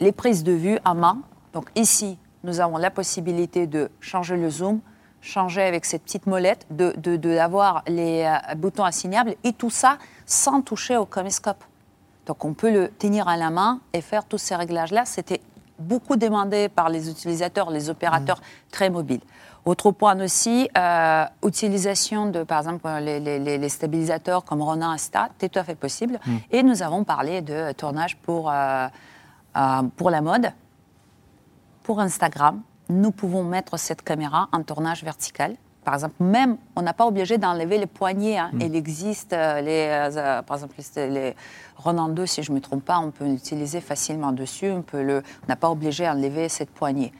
[0.00, 1.18] les prises de vue à main.
[1.54, 4.80] Donc ici, nous avons la possibilité de changer le zoom,
[5.24, 9.70] changer avec cette petite molette, de, de- de- d'avoir les euh, boutons assignables et tout
[9.70, 11.64] ça sans toucher au caméscope.
[12.26, 15.04] Donc on peut le tenir à la main et faire tous ces réglages-là.
[15.06, 15.40] C'était
[15.78, 19.20] beaucoup demandé par les utilisateurs, les opérateurs très mobiles.
[19.64, 25.30] Autre point aussi, euh, utilisation de, par exemple, les, les- les stabilisateurs comme Ronin Insta,
[25.38, 26.20] c'est tout à fait possible.
[26.50, 28.86] Et nous avons parlé de tournage pour, euh,
[29.56, 30.52] euh, pour la mode.
[31.82, 35.56] Pour Instagram, nous pouvons mettre cette caméra en tournage vertical.
[35.84, 38.38] Par exemple, même, on n'a pas obligé d'enlever les poignées.
[38.38, 38.50] hein.
[38.58, 41.36] Il existe, euh, les, euh, par exemple, les, les
[41.76, 44.70] Ronin 2, si je ne me trompe pas, on peut l'utiliser facilement dessus.
[44.70, 44.82] On
[45.48, 47.12] n'a pas obligé d'enlever cette poignée.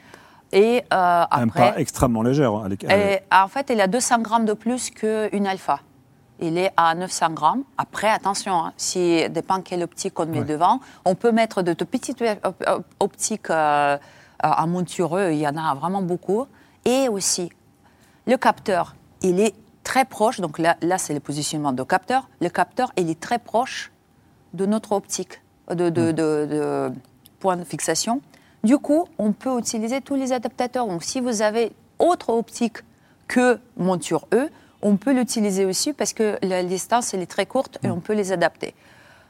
[0.51, 2.53] Et euh, après, pas extrêmement légère.
[2.53, 5.79] hein, et, en fait, il a 200 grammes de plus qu'une alpha.
[6.39, 7.63] Il est à 900 grammes.
[7.77, 10.45] Après, attention, hein, si dépend quelle optique on met Ouais.
[10.45, 13.97] devant, on peut mettre de, de petites op- op- optiques euh,
[14.43, 15.31] en montureux.
[15.31, 16.45] Il y en a vraiment beaucoup.
[16.85, 17.49] Et aussi,
[18.27, 20.39] le capteur, il est très proche.
[20.39, 22.29] Donc là, là c'est le positionnement de capteur.
[22.41, 23.91] Le capteur, il est très proche
[24.53, 26.91] de notre optique, de, de, de- de
[27.39, 28.21] point de fixation.
[28.63, 30.87] Du coup, on peut utiliser tous les adaptateurs.
[30.87, 32.77] Donc, si vous avez autre optique
[33.27, 34.49] que monture E,
[34.81, 38.13] on peut l'utiliser aussi parce que la distance elle est très courte et on peut
[38.13, 38.75] les adapter.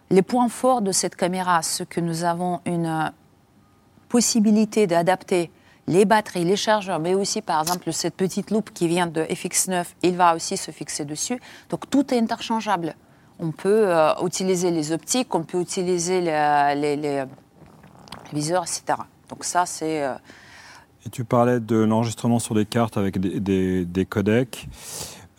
[0.10, 3.10] Les points forts de cette caméra, c'est que nous avons une euh,
[4.20, 5.52] possibilité d'adapter
[5.88, 9.84] les batteries, les chargeurs, mais aussi par exemple cette petite loupe qui vient de FX9,
[10.04, 11.38] il va aussi se fixer dessus.
[11.70, 12.96] Donc tout est interchangeable.
[13.40, 17.24] On peut euh, utiliser les optiques, on peut utiliser le- les, les
[18.34, 18.84] viseurs, etc.
[19.30, 20.02] Donc ça c'est...
[20.04, 20.14] euh,
[21.06, 24.68] Et tu parlais de l'enregistrement sur des cartes avec des, des- des codecs.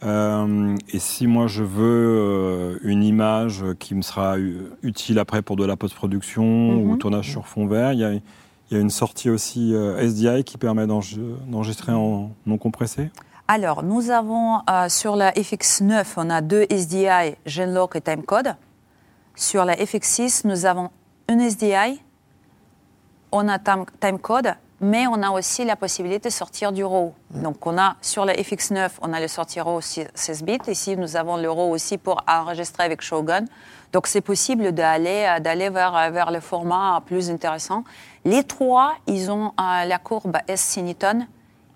[0.02, 4.36] Euh, et si moi je veux une image qui me sera
[4.82, 6.90] utile après pour de la post-production Mhm.
[6.90, 8.12] ou tournage sur fond vert, il y a,
[8.70, 13.10] il y a une sortie aussi euh, SDI qui permet d'enre- d'enregistrer en non compressé
[13.48, 18.56] Alors, nous avons euh, sur la FX9, on a deux SDI, Genlock et Timecode.
[19.36, 20.90] Sur la FX6, nous avons
[21.28, 22.00] une SDI,
[23.32, 27.14] on a time- Timecode, mais on a aussi la possibilité de sortir du RAW.
[27.30, 30.58] Donc, on a sur la FX9, on a le sortir RAW 16 bits.
[30.68, 33.46] Ici, nous avons le RAW aussi pour enregistrer avec Shogun.
[33.92, 37.84] Donc, c'est possible d'aller euh, d'aller vers, euh, vers le format plus intéressant.
[38.24, 41.26] Les trois, ils ont euh, la courbe S-Cineton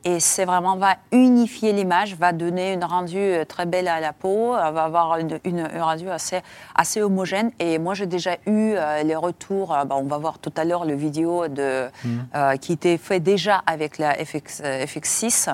[0.04, 4.12] et c'est vraiment va unifier l'image, va donner une rendu euh, très belle à la
[4.12, 6.40] peau, euh, va avoir une, une- un rendu assez,
[6.74, 7.50] assez homogène.
[7.58, 9.74] Et moi, j'ai déjà eu euh, les retours.
[9.74, 11.88] euh, bah, on va voir tout à l'heure le vidéo de,
[12.34, 15.50] euh, qui était fait déjà avec la FX, euh, FX6.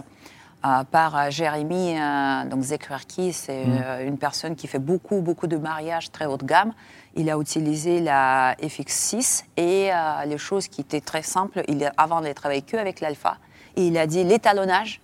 [0.65, 1.95] euh, par Jérémy,
[2.51, 6.45] donc Zekrerki, c'est euh, une personne qui fait beaucoup, beaucoup de mariages très haut de
[6.45, 6.73] gamme.
[7.15, 9.91] Il a utilisé la FX6 et
[10.27, 13.37] les choses qui étaient très simples, il, avant de travailler que avec l'alpha,
[13.77, 15.01] et il a dit l'étalonnage,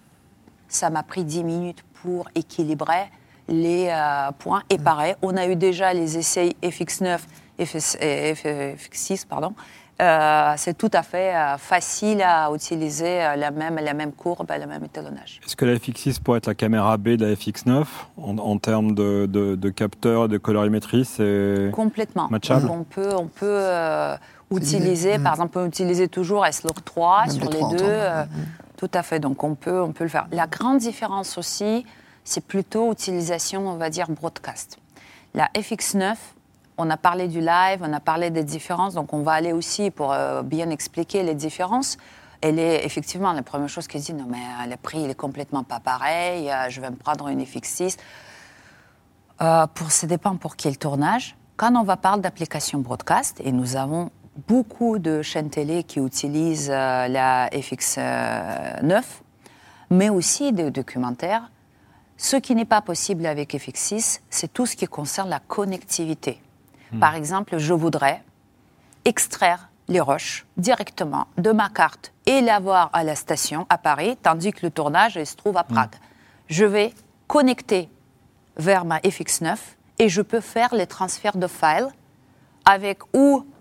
[0.68, 3.11] ça m'a pris 10 minutes pour équilibrer
[3.48, 4.62] les euh, points.
[4.70, 7.18] Et pareil, on a eu déjà les essais FX9,
[7.64, 9.54] FS, euh, FX6, pardon.
[10.00, 14.50] Euh, c'est tout à fait euh, facile à utiliser euh, la, même, la même courbe,
[14.50, 15.40] le même étalonnage.
[15.44, 17.85] Est-ce que la FX6 pourrait être la caméra B de la FX9
[18.16, 21.70] en, en termes de, de, de capteur et de colorimétrie c'est...
[21.72, 22.28] Complètement.
[22.30, 22.68] Matchable?
[22.70, 24.16] On peut, on peut euh,
[24.56, 24.76] Utiliser.
[24.78, 25.22] utiliser, Mm.
[25.22, 27.78] par exemple, on peut utiliser toujours S-Log 3 Même sur les deux.
[27.82, 28.24] euh,
[28.76, 29.20] Tout à fait.
[29.20, 30.26] Donc, on peut, on peut le faire.
[30.32, 31.86] La grande différence aussi,
[32.24, 34.78] c'est plutôt utilisation, on va dire, broadcast.
[35.34, 36.16] La FX9,
[36.78, 39.90] on a parlé du live, on a parlé des différences, donc on va aller aussi
[39.90, 41.96] pour euh, bien expliquer les différences.
[42.40, 45.14] Elle est effectivement la première chose qui dit non mais euh, le prix il est
[45.14, 47.96] complètement pas pareil, euh, je vais me prendre une FX6.
[49.42, 51.36] Euh, pour, ça dépend pour quel tournage.
[51.56, 54.10] Quand on va parler d'application broadcast, et nous avons
[54.49, 59.03] beaucoup de chaînes télé qui utilisent euh, la FX9,
[59.90, 61.51] mais aussi des documentaires,
[62.16, 66.40] ce qui n'est pas possible avec FX6, c'est tout ce qui concerne la connectivité.
[67.01, 68.23] Par exemple, je voudrais
[69.05, 74.53] extraire les roches directement de ma carte et l'avoir à la station à Paris, tandis
[74.53, 75.95] que le tournage il se trouve à Prague.
[76.49, 76.92] Je vais
[77.27, 77.88] connecter
[78.57, 79.57] vers ma FX9
[79.99, 81.88] et je peux faire les transferts de files
[82.64, 83.51] avec ou euh, euh,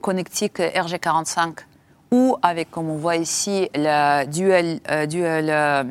[0.00, 1.64] connectique RG45
[2.12, 5.84] ou avec, comme on voit ici, la dual, euh, dual euh,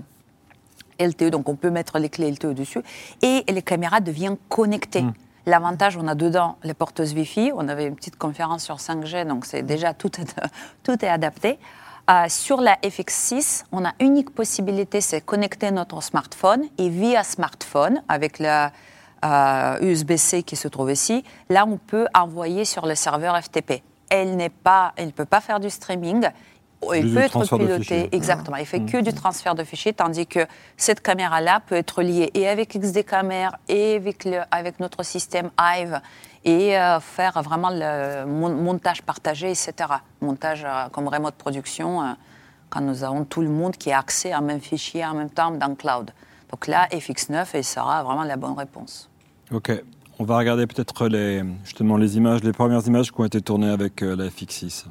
[1.00, 2.82] LTE, donc on peut mettre les clés LTE dessus,
[3.24, 5.04] et les caméras deviennent connectées.
[5.48, 9.46] L'avantage, on a dedans les porteuses Wi-Fi, on avait une petite conférence sur 5G, donc
[9.46, 10.36] c'est déjà tout est,
[10.84, 11.58] tout est adapté.
[12.12, 18.04] Euh, sur la FX6, on a unique possibilité, c'est connecter notre smartphone, et via smartphone,
[18.08, 18.72] avec la
[19.24, 23.84] euh, USB-C qui se trouve ici, là on peut envoyer sur le serveur FTP.
[24.10, 26.28] Elle n'est pas, elle ne peut pas faire du streaming,
[26.96, 28.10] il Juste peut être transfert de piloté, fichiers.
[28.16, 28.58] exactement.
[28.58, 28.86] Il fait Mm.
[28.92, 30.40] que du transfert de fichiers, tandis que
[30.78, 35.52] cette caméra-là peut être liée et avec XD Camera et avec, le, avec notre système
[35.60, 36.02] Hive
[36.44, 39.74] et euh, faire vraiment le mon- montage partagé, etc.
[40.22, 42.06] Montage euh, comme remote production, euh,
[42.72, 45.30] quand nous avons tout le monde qui a accès à un même fichier en même
[45.30, 46.10] temps dans le cloud.
[46.50, 49.08] Donc là, FX9 et sera vraiment la bonne réponse.
[49.52, 49.72] Ok.
[50.20, 53.70] On va regarder peut-être les, justement les images, les premières images qui ont été tournées
[53.70, 54.86] avec euh, la FX6.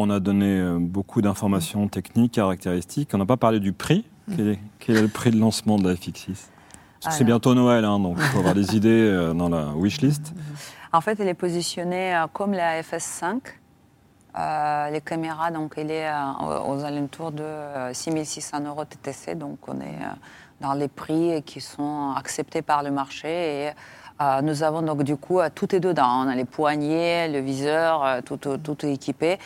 [0.00, 3.10] On a donné euh, beaucoup d'informations techniques, caractéristiques.
[3.12, 4.04] On n'a pas parlé du prix.
[4.36, 6.26] Quel est, quel est le prix de lancement de la FX6
[7.02, 9.72] Parce que c'est bientôt Noël, hein, donc il faut avoir des idées euh, dans la
[9.74, 10.32] wishlist.
[10.92, 13.40] En fait, elle est positionnée euh, comme la FS5.
[14.36, 19.34] Euh, les caméras, donc, elle est aux alentours de euh, 6600 euros TTC.
[19.36, 19.98] Donc, on est
[20.60, 23.28] dans les prix qui sont acceptés par le marché.
[23.28, 23.70] Et
[24.20, 26.24] euh, nous avons donc, du coup, euh, tout est dedans.
[26.24, 29.32] On a les poignées, le viseur, euh, tout, tout, tout est équipé.
[29.32, 29.36] Euh,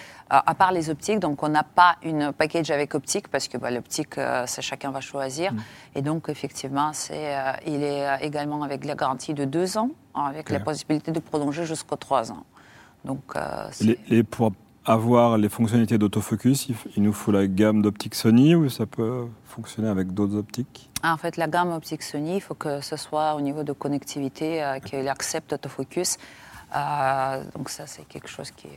[0.45, 3.71] à part les optiques, donc, on n'a pas une package avec optique parce que bah,
[3.71, 5.53] l'optique, euh, c'est chacun va choisir.
[5.95, 9.91] Et donc, effectivement, c'est, euh, il est euh, également avec la garantie de deux ans,
[10.15, 12.45] avec la possibilité de prolonger jusqu'aux trois ans.
[13.05, 14.51] Donc, euh, c'est- Les, les- pour
[14.87, 19.27] avoir les fonctionnalités d'autofocus, il, il nous faut la gamme d'optiques Sony ou ça peut
[19.47, 20.91] fonctionner avec d'autres optiques?
[21.05, 24.65] En fait, la gamme optique Sony, il faut que ce soit au niveau de connectivité,
[24.65, 26.17] euh, qu'il accepte l'autofocus.
[26.75, 28.71] Euh, donc ça, c'est quelque chose qui euh,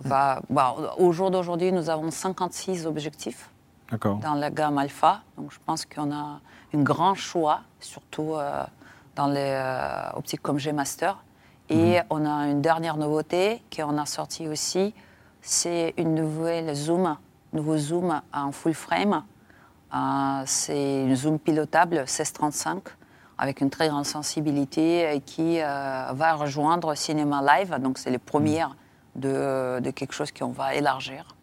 [0.00, 0.40] va...
[0.48, 3.50] bah, au jour d'aujourd'hui, nous avons 56 objectifs
[4.22, 5.20] dans la gamme alpha.
[5.36, 6.40] Donc je pense qu'on a
[6.74, 8.64] un grand choix, surtout euh,
[9.14, 9.62] dans les
[10.14, 11.22] optiques comme G-Master.
[11.68, 14.94] Et on a une dernière nouveauté qu'on a sortie aussi,
[15.42, 17.16] c'est une nouvelle zoom,
[17.52, 19.22] nouveau zoom en full frame.
[19.94, 22.82] Euh, c'est une zoom pilotable 1635
[23.38, 25.64] avec une très grande sensibilité et qui euh,
[26.12, 27.76] va rejoindre Cinema Live.
[27.80, 28.76] Donc c'est les premières
[29.16, 31.34] de, de quelque chose qu'on va élargir.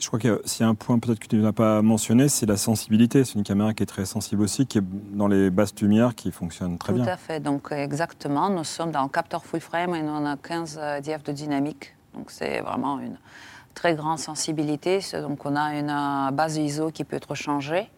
[0.00, 1.82] Je crois qu'il y a- s'il y a un point peut-être que tu n'as pas
[1.82, 3.24] mentionné, c'est la sensibilité.
[3.24, 6.32] C'est une caméra qui est très sensible aussi, qui est dans les basses lumières, qui
[6.32, 7.12] fonctionne très Tout bien.
[7.12, 7.40] à fait.
[7.40, 11.00] Donc, exactement, nous sommes dans un capteur full frame et nous on a 15 euh,
[11.02, 11.94] DF de dynamique.
[12.14, 13.18] Donc, c'est vraiment une
[13.74, 15.00] très grande sensibilité.
[15.14, 17.90] Donc, on a une euh, base ISO qui peut être changée.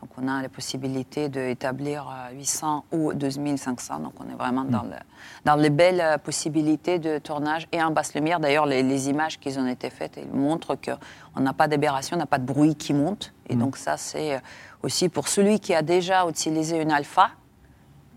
[0.00, 4.00] Donc, on a la possibilité d'établir euh, 800 ou 2500.
[4.00, 4.96] Donc, on est vraiment dans, le-
[5.44, 8.40] dans les belles euh, possibilités de tournage et en basse lumière.
[8.40, 12.18] D'ailleurs, les, les images qui ont été faites elles montrent qu'on n'a pas d'aberration, on
[12.18, 13.32] n'a pas de bruit qui monte.
[13.48, 14.38] Et donc, ça, c'est euh,
[14.82, 17.30] aussi pour celui qui a déjà utilisé une alpha.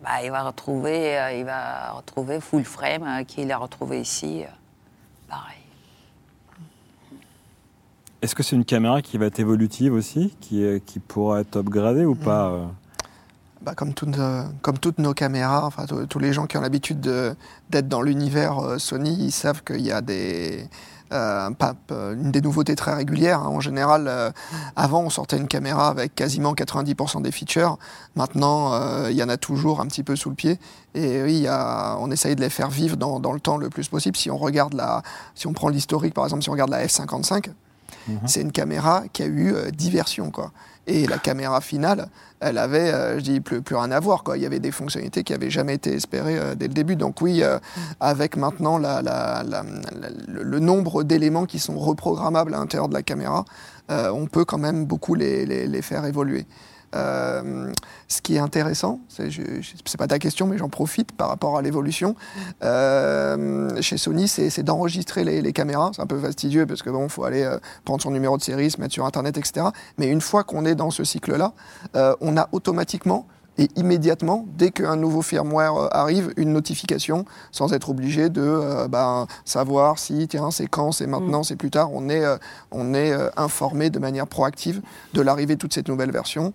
[0.04, 4.44] Bah, il va retrouver, euh, il va retrouver full frame euh, qu'il a retrouvé ici.
[4.44, 4.48] euh,
[5.28, 5.55] pareil.
[8.26, 10.66] Est-ce que c'est une caméra qui va être évolutive aussi, qui,
[11.08, 12.66] pourra être upgradée ou pas euh
[13.62, 17.00] Bah, comme, toutes, euh, comme toutes nos caméras, enfin, tous- les gens qui ont l'habitude
[17.00, 17.36] de-
[17.70, 20.68] d'être dans l'univers euh, Sony, ils savent qu'il y a des,
[21.14, 23.42] euh, pas- une des nouveautés très régulières.
[23.42, 23.48] hein.
[23.50, 24.34] En général,
[24.76, 27.78] avant, on sortait une caméra avec quasiment 90% des features.
[28.16, 28.72] Maintenant,
[29.08, 30.58] il y en a toujours un petit peu sous le pied.
[30.96, 33.58] Et oui, il y a- on essaye de les faire vivre dans, dans le temps
[33.58, 34.18] le plus possible.
[34.18, 35.04] Si on regarde la,
[35.36, 37.52] si on prend l'historique, par exemple, si on regarde la F55,
[38.26, 40.32] c'est une caméra qui a eu euh, 10 versions.
[40.32, 40.52] Quoi.
[40.88, 44.24] Et la caméra finale, elle avait, euh, plus, rien à voir.
[44.36, 46.96] Il y avait des fonctionnalités qui n'avaient jamais été espérées euh, dès le début.
[46.96, 47.58] Donc oui, euh,
[48.00, 53.46] avec maintenant le, nombre d'éléments qui sont reprogrammables à l'intérieur de la caméra,
[53.90, 56.46] on peut quand même beaucoup les faire évoluer.
[56.94, 57.72] Euh,
[58.08, 62.16] ce qui est intéressant, c'est, pas ta question, mais j'en profite par rapport à l'évolution.
[62.64, 65.92] Euh, chez Sony, c'est, c'est d'enregistrer les, les caméras.
[65.96, 68.70] C'est un peu fastidieux parce que bon, faut aller euh, prendre son numéro de série,
[68.70, 69.68] se mettre sur Internet, etc.
[69.98, 71.54] Mais une fois qu'on est dans ce cycle-là,
[72.22, 73.26] on a automatiquement
[73.58, 79.28] et immédiatement, dès qu'un nouveau firmware arrive, une notification, sans être obligé de euh, ben,
[79.46, 81.46] savoir si, tiens, c'est quand, c'est maintenant, mm.
[81.46, 81.90] c'est plus tard.
[81.94, 82.38] On est, euh,
[82.72, 84.82] on est informé de manière proactive
[85.14, 86.54] de l'arrivée de toute cette nouvelle version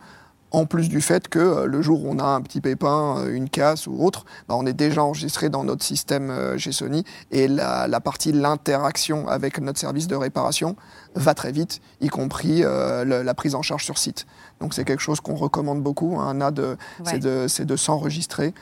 [0.50, 3.34] en plus du fait que euh, le jour où on a un petit pépin, euh,
[3.34, 7.04] une casse ou autre, bah, on est déjà enregistré dans notre système euh, chez Sony
[7.30, 10.76] et la, la partie l'interaction avec notre service de réparation
[11.14, 14.26] va très vite, y compris la prise en charge sur site.
[14.60, 16.18] Donc c'est quelque chose qu'on recommande beaucoup.
[16.20, 18.54] Un hein, de, c'est de, de s'enregistrer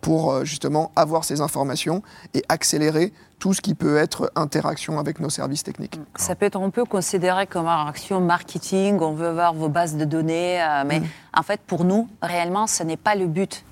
[0.00, 2.02] pour justement avoir ces informations
[2.34, 5.98] et accélérer tout ce qui peut être interaction avec nos services techniques.
[6.14, 9.96] Ça peut être un peu considéré comme une action marketing, on veut voir vos bases
[9.96, 11.06] de données, euh, mais mm.
[11.36, 13.64] en fait pour nous, réellement, ce n'est pas le but.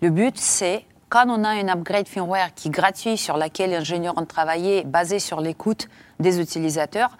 [0.00, 3.76] Le but, c'est quand on a une upgrade firmware qui est gratuit, sur laquelle les
[3.78, 5.88] ingénieurs ont travaillé, basé sur l'écoute
[6.20, 7.10] des utilisateurs,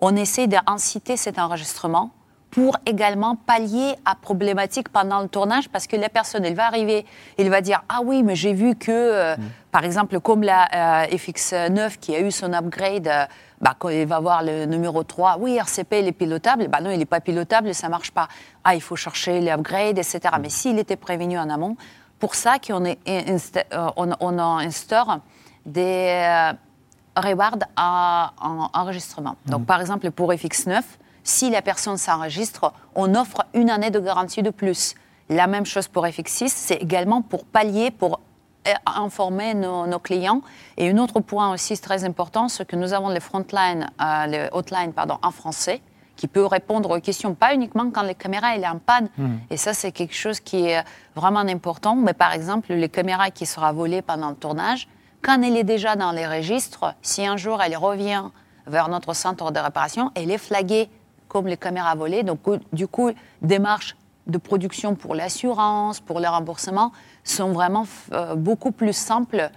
[0.00, 2.10] on essaie d'inciter cet enregistrement
[2.50, 7.04] pour également pallier à problématique pendant le tournage parce que la personne, elle va arriver,
[7.38, 9.40] elle va dire ah oui mais j'ai vu que euh, mm.
[9.72, 13.26] par exemple comme la euh, FX9 qui a eu son upgrade euh,
[13.60, 16.68] bah, quand il va voir le numéro 3, oui, RCP, il est pilotable.
[16.68, 18.28] Bah non, il n'est pas pilotable, ça ne marche pas.
[18.64, 20.20] Ah, il faut chercher les upgrades, etc.
[20.24, 20.42] Mm.
[20.42, 21.76] Mais s'il était prévenu en amont,
[22.18, 22.84] pour ça qu'on
[23.96, 25.20] on, on instaure
[25.64, 26.52] des
[27.16, 29.36] rewards en enregistrement.
[29.46, 29.64] Donc, mm.
[29.64, 30.82] par exemple, pour FX9,
[31.24, 34.94] si la personne s'enregistre, on offre une année de garantie de plus.
[35.28, 38.20] La même chose pour FX6, c'est également pour pallier, pour
[38.68, 40.42] euh, informer nos, clients.
[40.76, 44.48] Et un autre point aussi très important, c'est que nous avons les frontline, euh, les
[44.52, 45.80] hotlines pardon, en français
[46.14, 49.10] qui peut répondre aux questions, pas uniquement quand les caméras elle est en panne.
[49.18, 49.36] Hmm.
[49.50, 50.82] Et ça, c'est quelque chose qui est
[51.14, 51.94] vraiment important.
[51.94, 54.88] Mais par exemple, les caméras qui sera volées pendant le tournage,
[55.26, 58.22] quand elle est déjà dans les registres, si un jour elle revient
[58.68, 60.88] vers notre centre de réparation, elle est flaguée
[61.26, 62.22] comme les caméras volées.
[62.22, 62.38] Donc,
[62.72, 63.10] du coup,
[63.42, 63.96] démarches
[64.28, 66.92] de production pour l'assurance, pour le remboursement,
[67.24, 69.50] sont vraiment euh, beaucoup plus simples.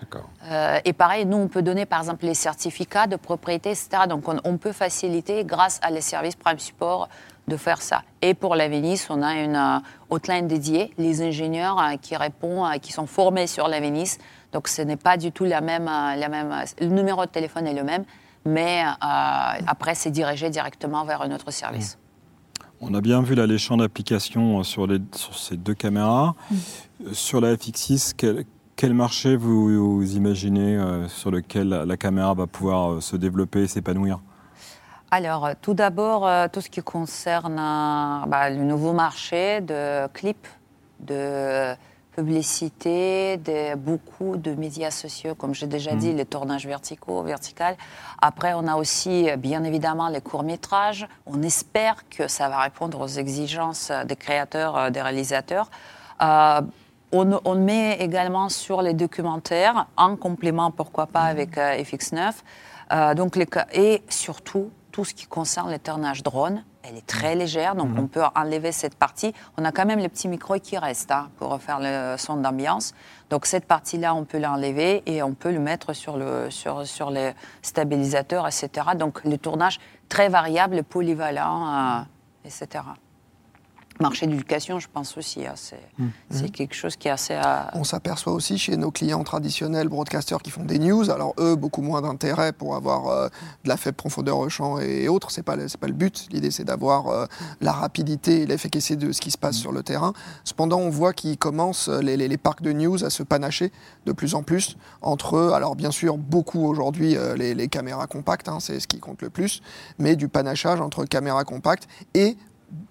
[0.49, 3.89] Euh, et pareil, nous, on peut donner par exemple les certificats de propriété, etc.
[4.07, 7.09] Donc on, peut faciliter, grâce à les services Prime Support,
[7.47, 8.01] de faire ça.
[8.24, 12.91] Et pour la Vénice, on a une euh, hotline dédiée, les ingénieurs qui répondent, qui
[12.91, 14.17] sont formés sur la Vénice.
[14.52, 16.54] Donc ce n'est pas du tout la même, la même.
[16.80, 18.04] Le numéro de téléphone est le même,
[18.45, 21.97] mais euh, après, c'est dirigé directement vers un autre service.
[22.82, 26.36] On a bien vu la champ d'application sur, sur ces deux caméras.
[26.50, 26.56] Mm.
[27.12, 28.45] Sur la FX6,
[28.76, 33.68] quel, marché vous, imaginez euh, sur lequel la, caméra va pouvoir euh, se développer et
[33.68, 34.20] s'épanouir?
[35.12, 40.47] Alors, tout d'abord, tout ce qui concerne bah, le nouveau marché de clips,
[41.00, 41.74] de
[42.20, 46.17] publicité, de, beaucoup de médias sociaux, comme j'ai déjà dit, mm.
[46.17, 47.78] les tournages verticaux, verticales.
[48.22, 51.07] Après, on a aussi, bien évidemment, les courts-métrages.
[51.26, 55.70] On espère que ça va répondre aux exigences des créateurs, euh, des réalisateurs.
[56.22, 56.61] Euh,
[57.11, 61.36] on, met également sur les documentaires, en complément, pourquoi pas, mm.
[61.36, 63.15] avec euh, FX9.
[63.15, 67.75] donc les, et surtout, tout ce qui concerne les tournages drones elle est très légère,
[67.75, 67.99] donc mhm.
[67.99, 69.34] on peut enlever cette partie.
[69.57, 72.93] On a quand même les petits micros qui restent hein, pour faire le son d'ambiance.
[73.30, 77.11] Donc cette partie-là, on peut l'enlever et on peut le mettre sur, le, sur, sur
[77.11, 78.69] les stabilisateurs, etc.
[78.97, 82.01] Donc le tournage très variable, polyvalent, euh,
[82.45, 82.84] etc
[84.00, 85.45] marché d'éducation, je pense aussi.
[85.45, 85.56] Hein,
[85.97, 86.06] mmh.
[86.30, 86.52] c'est mmh.
[86.52, 87.39] quelque chose qui est assez.
[87.74, 91.10] On s'aperçoit aussi chez nos clients traditionnels, broadcasters qui font des news.
[91.10, 93.28] Alors eux, beaucoup moins d'intérêt pour avoir euh,
[93.64, 95.32] de la faible profondeur au champ et autres.
[95.32, 96.28] C'est pas pas le but.
[96.32, 97.26] L'idée c'est d'avoir euh,
[97.62, 99.62] la rapidité et l'efficacité de ce qui se passe mmh.
[99.62, 100.14] sur le terrain.
[100.43, 103.72] Cependant, on voit qu'ils commencent euh, les, les, parcs de news à se panacher
[104.06, 105.52] de plus en plus entre eux.
[105.54, 109.30] Alors bien sûr, beaucoup aujourd'hui les, les, caméras compactes, hein, c'est ce qui compte le
[109.30, 109.62] plus,
[109.97, 112.38] mais du panachage entre caméras compactes et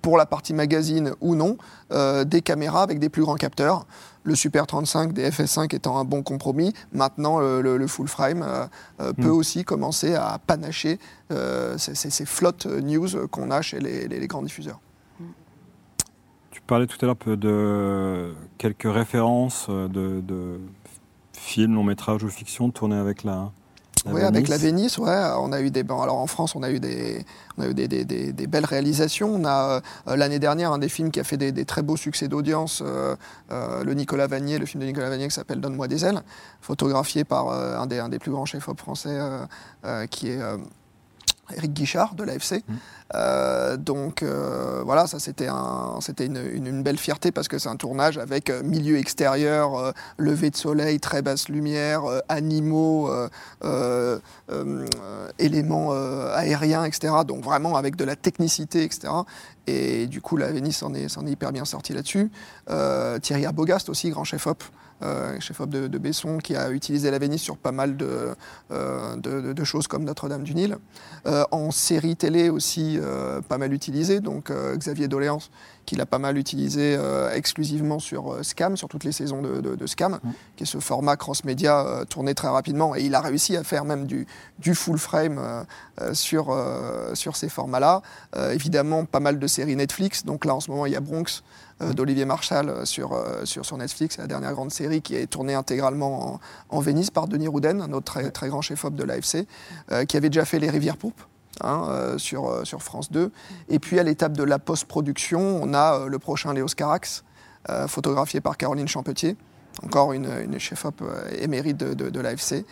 [0.02, 1.56] pour la partie magazine ou non,
[1.92, 3.86] euh, des caméras avec des plus grands capteurs.
[4.24, 8.66] Le Super 35 des FS5 étant un bon compromis, maintenant le, full frame euh,
[9.00, 9.38] euh, peut hmm.
[9.38, 10.98] aussi commencer à panacher
[11.76, 14.80] ces, flottes news qu'on a chez les, grands diffuseurs.
[16.50, 20.60] Tu parlais tout à l'heure de quelques références de, de
[21.32, 23.50] films, longs métrages ou fiction tournés avec la,
[24.06, 25.82] oui, avec la Vénice, ouais, on a eu des.
[25.82, 27.24] Bon, alors en France, on a eu des,
[27.56, 29.34] on a eu des, des, des, belles réalisations.
[29.34, 32.28] On a euh, l'année dernière un des films qui a fait des, très beaux succès
[32.28, 33.16] d'audience, euh,
[33.50, 36.22] euh, le Nicolas Vanier, le film de Nicolas Vanier qui s'appelle Donne-moi des ailes,
[36.60, 39.18] photographié par un, des, un des plus grands chefs-op français,
[40.10, 40.40] qui est
[41.56, 42.64] Eric Guichard de l'AFC.
[42.66, 42.74] Mmh.
[43.14, 47.70] Euh, donc euh, voilà, ça c'était un, c'était une, une, belle fierté parce que c'est
[47.70, 53.10] un tournage avec euh, milieu extérieur, lever de soleil, très basse lumière, animaux,
[55.38, 55.92] éléments
[56.34, 57.14] aériens, etc.
[57.26, 59.12] Donc vraiment avec de la technicité, etc.
[59.66, 62.30] Et du coup, la Vénice s'en est, est, hyper bien sortie là-dessus.
[63.22, 64.62] Thierry Arbogast aussi, grand chef-op,
[65.02, 68.34] euh, chef-op de, Besson, qui a utilisé la Vénice sur pas mal de,
[68.72, 70.76] euh, de, choses comme Notre-Dame du Nil.
[71.26, 72.98] Euh, en série télé aussi,
[73.48, 74.20] pas mal utilisé.
[74.20, 75.50] Donc Xavier Doléance,
[75.86, 76.98] qui l'a pas mal utilisé
[77.32, 80.30] exclusivement sur Scam, sur toutes les saisons de, Scam, mmh.
[80.56, 82.96] qui est ce format cross-média tourné très rapidement.
[82.96, 84.26] Et il a réussi à faire même du,
[84.58, 85.64] du full frame
[86.12, 86.56] sur,
[87.14, 88.02] sur ces formats-là.
[88.52, 90.24] évidemment, pas mal de séries Netflix.
[90.24, 91.42] Donc là, en ce moment, il y a Bronx.
[91.80, 95.28] Euh, d'Olivier Marshall euh, sur, euh, sur, sur Netflix, la dernière grande série qui est
[95.28, 99.46] tournée intégralement en, Venise par Denis Rouden, un autre très, très grand chef-op de l'AFC,
[100.06, 101.28] qui avait déjà fait Les Rivières Pourpres.
[101.60, 103.32] Hein, sur, sur, France 2.
[103.68, 107.24] Et puis à l'étape de la post-production, on a le prochain Léos Carax,
[107.88, 109.36] photographié par Caroline Champetier,
[109.82, 111.02] encore une, une chef-op
[111.40, 112.64] émérite de, de, de l'AFC.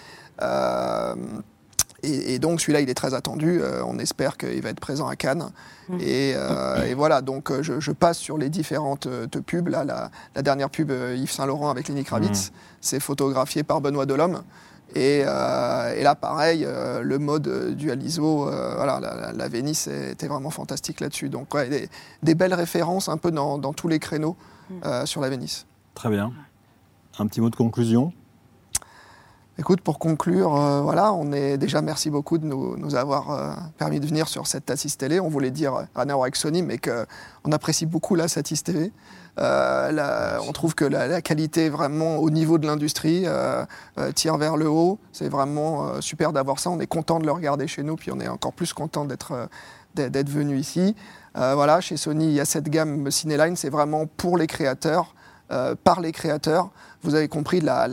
[2.02, 3.60] Et, donc celui-là, il est très attendu.
[3.60, 5.50] Euh, on espère qu'il va être présent à Cannes.
[5.88, 5.98] Mmh.
[6.02, 9.08] Euh, et, voilà, donc euh, je, passe sur les différentes
[9.46, 9.68] pubs.
[9.68, 12.54] Là, la, dernière pub Yves Saint Laurent avec Lenny Kravitz, mmh.
[12.80, 14.42] c'est photographié par Benoît Delhomme.
[14.94, 16.66] Et, là, pareil,
[17.02, 21.28] le mode dual ISO, voilà, la, la, Vénice était vraiment fantastique là-dessus.
[21.28, 21.56] Donc,
[22.22, 24.36] des, belles références un peu dans, dans tous les créneaux
[24.70, 25.06] mmh.
[25.06, 25.66] sur la Vénice.
[25.94, 26.32] Très bien.
[27.18, 28.12] Un petit mot de conclusion?
[29.58, 34.00] Écoute, pour conclure, euh, voilà, on est déjà merci beaucoup de nous, avoir euh, permis
[34.00, 35.18] de venir sur cette Tassis Télé.
[35.18, 38.92] On voulait dire rien avec Sony, mais qu'on apprécie beaucoup la Satis TV.
[39.38, 43.24] Euh, on trouve que la, qualité est vraiment au niveau de l'industrie,
[44.14, 44.98] tire vers le haut.
[45.12, 46.68] C'est vraiment super d'avoir ça.
[46.68, 49.48] On est content de le regarder chez nous, puis on est encore plus content d'être
[49.94, 50.94] d'être venu ici.
[51.34, 55.14] voilà, chez Sony, il y a cette gamme Cineline, c'est vraiment pour les créateurs.
[55.52, 56.70] Euh, par les créateurs.
[57.02, 57.86] Vous avez compris, la,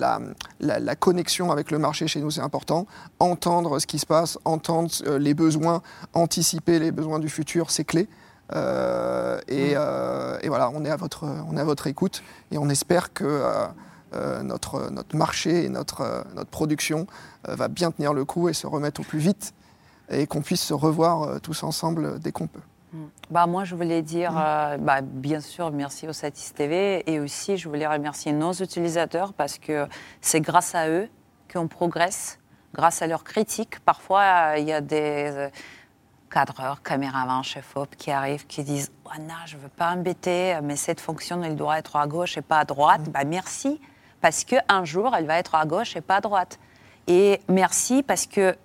[0.59, 2.87] la, connexion avec le marché chez nous, c'est important.
[3.19, 5.81] Entendre ce qui se passe, entendre euh, les besoins,
[6.13, 8.07] anticiper les besoins du futur, c'est clé.
[8.53, 12.69] Euh, et, et, voilà, on est, à votre, on est à votre écoute et on
[12.69, 13.41] espère que
[14.43, 17.07] notre, notre marché et notre, notre production
[17.47, 19.53] va bien tenir le coup et se remettre au plus vite
[20.09, 22.59] et qu'on puisse se revoir tous ensemble dès qu'on peut.
[23.29, 27.57] Bah, moi, je voulais dire, euh, bah, bien sûr, merci au Satis TV et aussi,
[27.57, 29.87] je voulais remercier nos utilisateurs parce que
[30.21, 31.09] c'est grâce à eux
[31.51, 32.39] qu'on progresse,
[32.73, 33.79] grâce à leurs critiques.
[33.79, 35.49] Parfois, il y a des euh,
[36.29, 40.75] cadreurs, caméramans, chef-op qui arrivent, qui disent oh, non, je ne veux pas embêter, mais
[40.75, 43.07] cette fonction, elle doit être à gauche et pas à droite.
[43.07, 43.11] Mm.
[43.11, 43.81] Bah, merci,
[44.21, 46.59] parce qu'un jour, elle va être à gauche et pas à droite.
[47.07, 48.55] Et merci parce que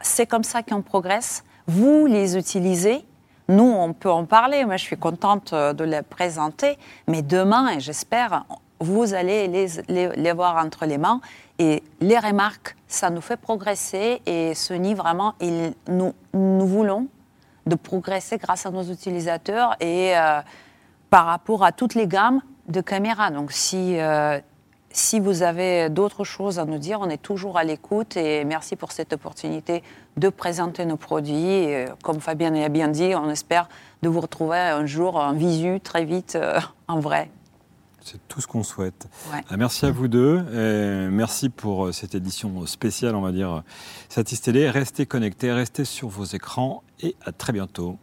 [0.00, 1.44] c'est comme ça qu'on progresse.
[1.68, 3.04] Vous les utilisez
[3.48, 4.64] nous, on peut en parler.
[4.64, 6.78] Moi, je suis contente euh, de les présenter.
[7.08, 8.44] Mais demain, et j'espère,
[8.80, 9.68] vous allez les,
[10.16, 11.20] les, voir entre les mains.
[11.58, 14.22] Et les remarques, ça nous fait progresser.
[14.26, 17.08] Et Sony, vraiment, il, nous, nous voulons
[17.66, 20.40] de progresser grâce à nos utilisateurs et euh,
[21.10, 23.30] par rapport à toutes les gammes de caméras.
[23.30, 24.40] Donc, si, euh,
[24.94, 28.76] si vous avez d'autres choses à nous dire, on est toujours à l'écoute et merci
[28.76, 29.82] pour cette opportunité
[30.16, 31.68] de présenter nos produits.
[32.02, 33.68] comme Fabien l'a bien dit, on espère
[34.02, 37.30] de vous retrouver un jour en visu, très vite, euh, en vrai.
[38.04, 39.08] C'est tout ce qu'on souhaite.
[39.32, 40.42] Euh, merci à vous deux.
[41.10, 43.62] merci pour euh, cette édition spéciale, on va dire,
[44.08, 44.68] Satis Télé.
[44.68, 47.98] Restez connectés, restez sur vos écrans et à très bientôt.